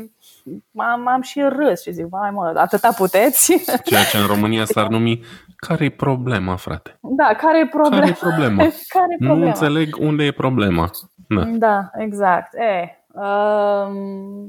[0.72, 3.66] m-am, am și râs și zic, mai mă, atâta puteți.
[3.86, 5.24] Ceea ce în România s-ar numi
[5.56, 6.98] care-i problema, frate?
[7.02, 8.00] Da, care-i problema?
[8.00, 8.58] Care-i problema?
[8.88, 9.36] care problema?
[9.40, 10.90] Nu înțeleg unde e problema.
[11.28, 12.54] Da, da exact.
[12.54, 13.05] E, uh,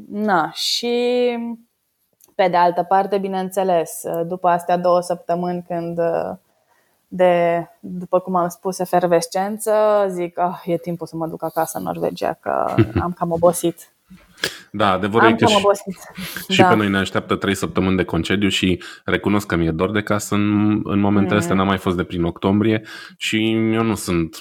[0.08, 1.36] na, și
[2.34, 5.98] pe de altă parte, bineînțeles, după astea două săptămâni când
[7.08, 9.72] de, după cum am spus, efervescență,
[10.08, 12.74] zic, ah, e timpul să mă duc acasă în Norvegia, că
[13.04, 13.95] am cam obosit.
[14.70, 16.66] Da, adevărul Am e că și, și da.
[16.66, 20.34] pe noi ne așteaptă trei săptămâni de concediu și recunosc că mi-e dor de casă
[20.34, 21.40] în, în momentele mm.
[21.40, 22.82] astea, n-am mai fost de prin octombrie
[23.16, 24.38] și eu nu sunt,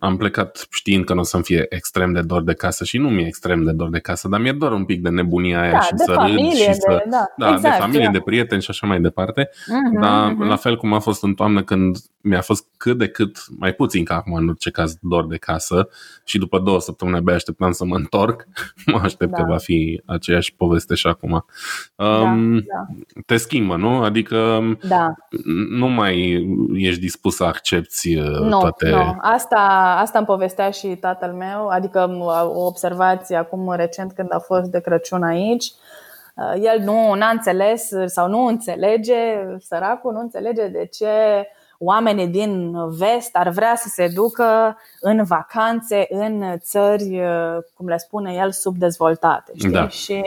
[0.00, 3.08] am plecat știind că nu o să-mi fie extrem de dor de casă și nu
[3.08, 5.80] mi-e extrem de dor de casă, dar mi-e dor un pic de nebunia aia da,
[5.80, 7.04] și de să familie, râd și de, să...
[7.10, 8.12] Da, da exact, de familie, da.
[8.12, 10.48] de prieteni și așa mai departe, mm-hmm, dar mm-hmm.
[10.48, 14.04] la fel cum a fost în toamnă când mi-a fost cât de cât, mai puțin
[14.04, 15.88] ca acum în orice caz, dor de casă
[16.24, 18.44] și după două săptămâni abia așteptam să mă întorc,
[18.92, 19.36] mă aștept da.
[19.36, 21.44] că va fi aceeași poveste și acum.
[21.96, 22.86] Um, da, da.
[23.26, 24.02] Te schimbă, nu?
[24.02, 25.14] Adică da.
[25.70, 28.90] nu mai ești dispus să accepti uh, no, toate...
[28.90, 32.16] Nu, asta, asta îmi povestea și tatăl meu, adică
[32.54, 35.72] o observație acum recent când a fost de Crăciun aici.
[36.34, 39.14] Uh, el nu a înțeles sau nu înțelege,
[39.58, 41.08] săracul nu înțelege de ce
[41.84, 47.20] oamenii din vest ar vrea să se ducă în vacanțe în țări,
[47.74, 49.52] cum le spune el, subdezvoltate.
[49.56, 49.70] Știi?
[49.70, 49.88] Da.
[49.88, 50.22] Și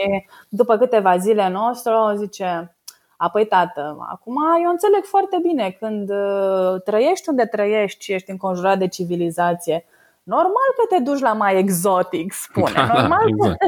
[0.48, 2.72] după câteva zile nostru zice,
[3.20, 8.78] Apoi, tată, acum eu înțeleg foarte bine când uh, trăiești unde trăiești și ești înconjurat
[8.78, 9.84] de civilizație,
[10.28, 12.72] Normal că te duci la mai exotic, spune.
[12.76, 13.62] Da, da Normal da, exact.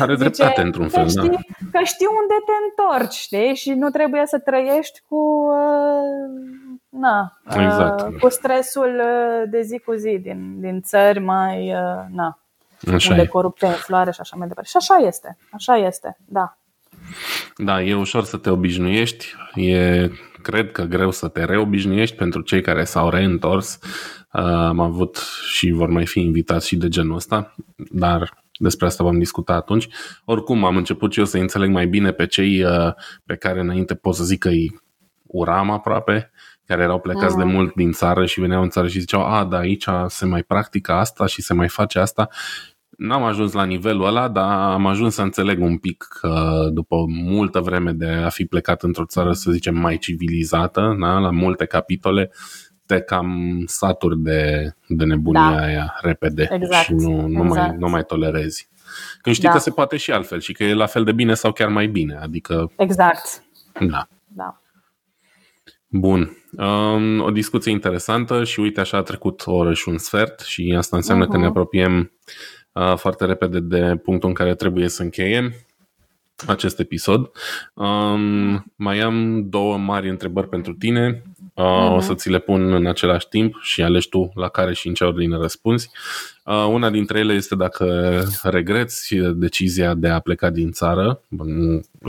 [0.00, 1.38] Are dreptate Zice, într-un fel, știi, da.
[1.72, 3.54] Că știi unde te întorci, știi?
[3.54, 6.65] Și nu trebuie să trăiești cu uh,
[6.98, 8.00] na, exact.
[8.00, 12.38] uh, cu stresul uh, de zi cu zi din, din țări mai, uh, na,
[12.92, 13.26] așa unde e.
[13.26, 14.70] corupția în floare și așa mai departe.
[14.70, 16.58] Și așa este, așa este, da.
[17.56, 20.10] Da, e ușor să te obișnuiești, e
[20.42, 23.78] cred că greu să te reobișnuiești pentru cei care s-au reîntors.
[24.32, 25.16] Uh, am avut
[25.48, 27.54] și vor mai fi invitați și de genul ăsta,
[27.90, 29.88] dar despre asta vom discuta atunci.
[30.24, 32.92] Oricum, am început și eu să înțeleg mai bine pe cei uh,
[33.24, 34.80] pe care înainte pot să zic că îi
[35.26, 36.30] uram aproape,
[36.66, 37.46] care erau plecați mm.
[37.46, 40.42] de mult din țară și veneau în țară și ziceau, a, da, aici se mai
[40.42, 42.28] practică asta și se mai face asta.
[42.88, 47.60] N-am ajuns la nivelul ăla, dar am ajuns să înțeleg un pic că după multă
[47.60, 52.30] vreme de a fi plecat într-o țară, să zicem, mai civilizată, da, la multe capitole,
[52.86, 55.62] te cam saturi de, de nebunia da.
[55.62, 56.84] aia repede exact.
[56.84, 57.68] și nu, nu, exact.
[57.68, 58.70] mai, nu mai tolerezi.
[59.20, 59.54] Când știi da.
[59.54, 61.86] că se poate și altfel și că e la fel de bine sau chiar mai
[61.86, 62.18] bine.
[62.22, 62.72] Adică.
[62.76, 63.42] Exact.
[63.80, 64.08] Da.
[64.26, 64.60] da.
[65.88, 66.36] Bun.
[66.58, 70.74] Um, o discuție interesantă și uite așa a trecut o oră și un sfert și
[70.76, 71.30] asta înseamnă uh-huh.
[71.30, 71.50] că ne mhm.
[71.50, 72.12] apropiem
[72.72, 75.52] uh, foarte repede de punctul în care trebuie să încheiem
[76.46, 77.30] acest episod.
[77.74, 81.22] Um, mai am două mari întrebări pentru tine.
[81.56, 81.94] Uh, uh-huh.
[81.96, 84.94] O să ți le pun în același timp și alegi tu la care și în
[84.94, 85.90] ce ordine răspunzi.
[86.44, 91.20] Uh, una dintre ele este dacă regreți decizia de a pleca din țară.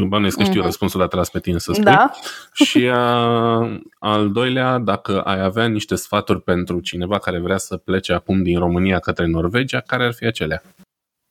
[0.08, 0.66] Bănuiesc că știu uh-huh.
[0.66, 1.84] răspunsul, dar tras pe tine să spui.
[1.84, 2.12] Da.
[2.54, 8.14] și uh, al doilea, dacă ai avea niște sfaturi pentru cineva care vrea să plece
[8.14, 10.62] acum din România către Norvegia, care ar fi acelea?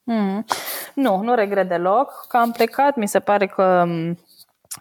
[0.04, 0.44] Hmm.
[0.94, 2.96] Nu, nu regret deloc că am plecat.
[2.96, 3.84] Mi se pare că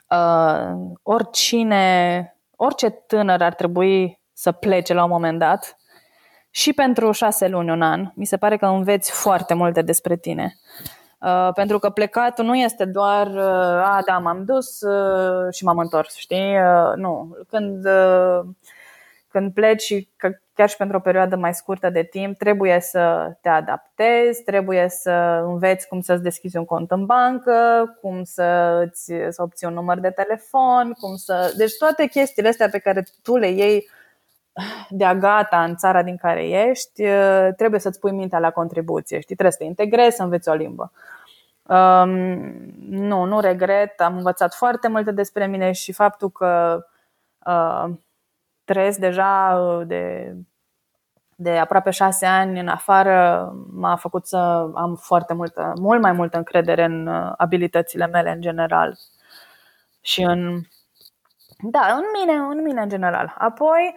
[0.10, 5.78] uh, oricine, orice tânăr ar trebui să plece la un moment dat
[6.50, 8.12] și pentru șase luni, un an.
[8.16, 10.56] Mi se pare că înveți foarte multe despre tine.
[11.20, 15.78] Uh, pentru că plecatul nu este doar, uh, a, da, m-am dus uh, și m-am
[15.78, 16.56] întors, știi?
[16.56, 17.38] Uh, nu.
[17.50, 18.40] Când, uh,
[19.28, 23.32] când pleci și că chiar și pentru o perioadă mai scurtă de timp, trebuie să
[23.42, 27.52] te adaptezi, trebuie să înveți cum să-ți deschizi un cont în bancă,
[28.02, 31.54] cum să, îți, să obții un număr de telefon, cum să...
[31.58, 33.90] Deci toate chestiile astea pe care tu le iei
[34.90, 37.04] de-a gata în țara din care ești,
[37.58, 39.36] trebuie să-ți pui mintea la contribuție, știi?
[39.36, 40.92] Trebuie să te integrezi, să înveți o limbă.
[41.64, 42.10] Um,
[42.90, 46.86] nu, nu regret, am învățat foarte multe despre mine și faptul că
[47.46, 47.86] uh,
[48.66, 50.34] trăiesc deja uh, de,
[51.36, 54.38] de aproape șase ani în afară m-a făcut să
[54.76, 58.98] am foarte multă, mult mai multă încredere în uh, abilitățile mele în general
[60.02, 60.62] și în
[61.58, 63.36] da, în mine, în mine în general.
[63.38, 63.94] Apoi,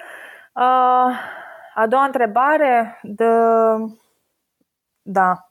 [0.53, 1.16] uh,
[1.74, 3.24] a doua întrebare, de,
[5.03, 5.51] da,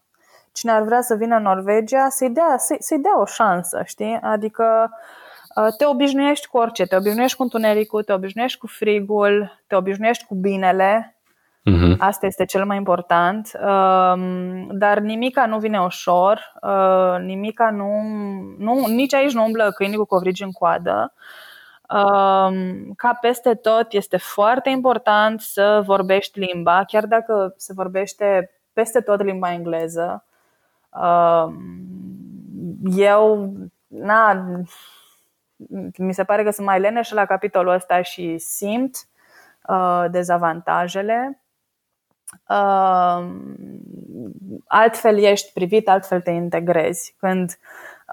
[0.52, 4.20] cine ar vrea să vină în Norvegia să-i dea, să-i, să dea o șansă, știi?
[4.22, 4.98] Adică uh,
[5.78, 10.36] te obișnuiești cu orice, te obișnuiești cu întunericul, te obișnuiești cu frigul, te obișnuiești cu
[10.36, 11.18] binele,
[11.72, 11.98] Uh-huh.
[11.98, 13.52] Asta este cel mai important.
[13.54, 18.02] Um, dar nimica nu vine ușor, uh, nimica nu,
[18.58, 18.86] nu.
[18.86, 21.14] Nici aici nu umblă câinii cu covrigi în coadă.
[21.90, 29.00] Um, ca peste tot, este foarte important să vorbești limba, chiar dacă se vorbește peste
[29.02, 30.26] tot limba engleză.
[30.90, 31.56] Um,
[32.96, 33.54] eu,
[33.88, 34.46] na,
[35.98, 38.96] mi se pare că sunt mai leneșă la capitolul ăsta și simt
[39.68, 41.42] uh, dezavantajele.
[42.50, 43.28] Uh,
[44.68, 47.58] altfel ești privit, altfel te integrezi când,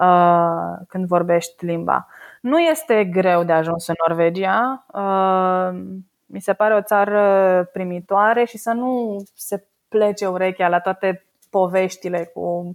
[0.01, 2.07] uh, când vorbești limba.
[2.41, 4.87] Nu este greu de ajuns în Norvegia.
[4.93, 5.81] Uh,
[6.27, 12.31] mi se pare o țară primitoare și să nu se plece urechea la toate poveștile
[12.35, 12.75] cu uh,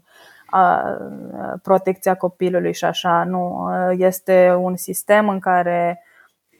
[1.63, 3.23] protecția copilului și așa.
[3.23, 6.03] Nu, uh, este un sistem în care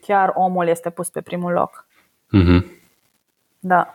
[0.02, 1.88] chiar omul este pus pe primul loc.
[2.38, 2.66] Mm-hmm.
[3.60, 3.94] Da.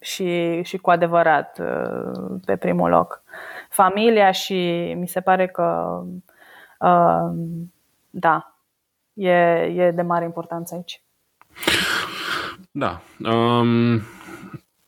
[0.00, 1.60] Și, și cu adevărat
[2.44, 3.22] pe primul loc.
[3.68, 6.00] Familia și mi se pare că
[8.10, 8.54] da,
[9.14, 11.02] e, e de mare importanță aici.
[12.70, 13.00] Da.
[13.30, 14.00] Um,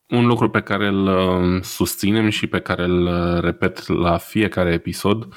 [0.08, 4.72] un lucru pe care îl um, susținem și pe care îl uh, repet la fiecare
[4.72, 5.28] episod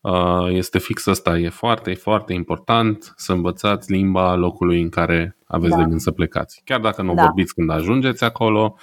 [0.00, 1.38] uh, este fix asta.
[1.38, 5.76] E foarte, foarte important să învățați limba locului în care aveți da.
[5.76, 6.62] de gând să plecați.
[6.64, 7.22] Chiar dacă nu da.
[7.22, 8.76] vorbiți când ajungeți acolo,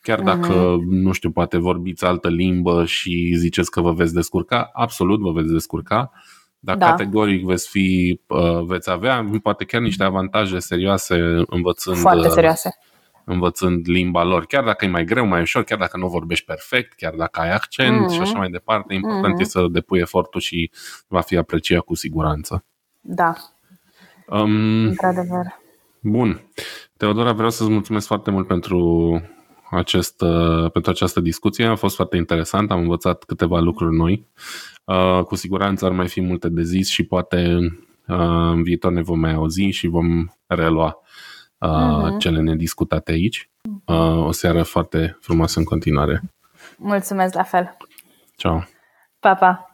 [0.00, 0.84] chiar dacă, mm-hmm.
[0.90, 5.52] nu știu, poate vorbiți altă limbă și ziceți că vă veți descurca, absolut vă veți
[5.52, 6.10] descurca.
[6.14, 6.86] Uh, dar da.
[6.86, 12.78] categoric veți fi, uh, veți avea poate chiar niște avantaje serioase învățând, Foarte uh, serioase.
[13.28, 14.46] Învățând limba lor.
[14.46, 17.52] Chiar dacă e mai greu, mai ușor, chiar dacă nu vorbești perfect, chiar dacă ai
[17.52, 18.14] accent mm-hmm.
[18.14, 19.40] și așa mai departe, important mm-hmm.
[19.40, 20.70] e să depui efortul și
[21.08, 22.64] va fi apreciat cu siguranță.
[23.00, 23.34] Da.
[24.26, 25.60] Um, Într-adevăr.
[26.00, 26.40] Bun.
[26.96, 29.22] Teodora, vreau să-ți mulțumesc foarte mult pentru
[29.70, 31.66] acest, uh, pentru această discuție.
[31.66, 34.26] A fost foarte interesant, am învățat câteva lucruri noi.
[34.84, 37.58] Uh, cu siguranță ar mai fi multe de zis și poate
[38.06, 38.16] uh,
[38.52, 41.02] în viitor ne vom mai auzi și vom relua
[41.60, 42.18] uh-huh.
[42.18, 43.50] cele nediscutate aici.
[44.16, 46.22] O seară foarte frumoasă în continuare.
[46.76, 47.76] Mulțumesc la fel.
[48.36, 48.64] Ciao.
[49.20, 49.67] Pa, pa.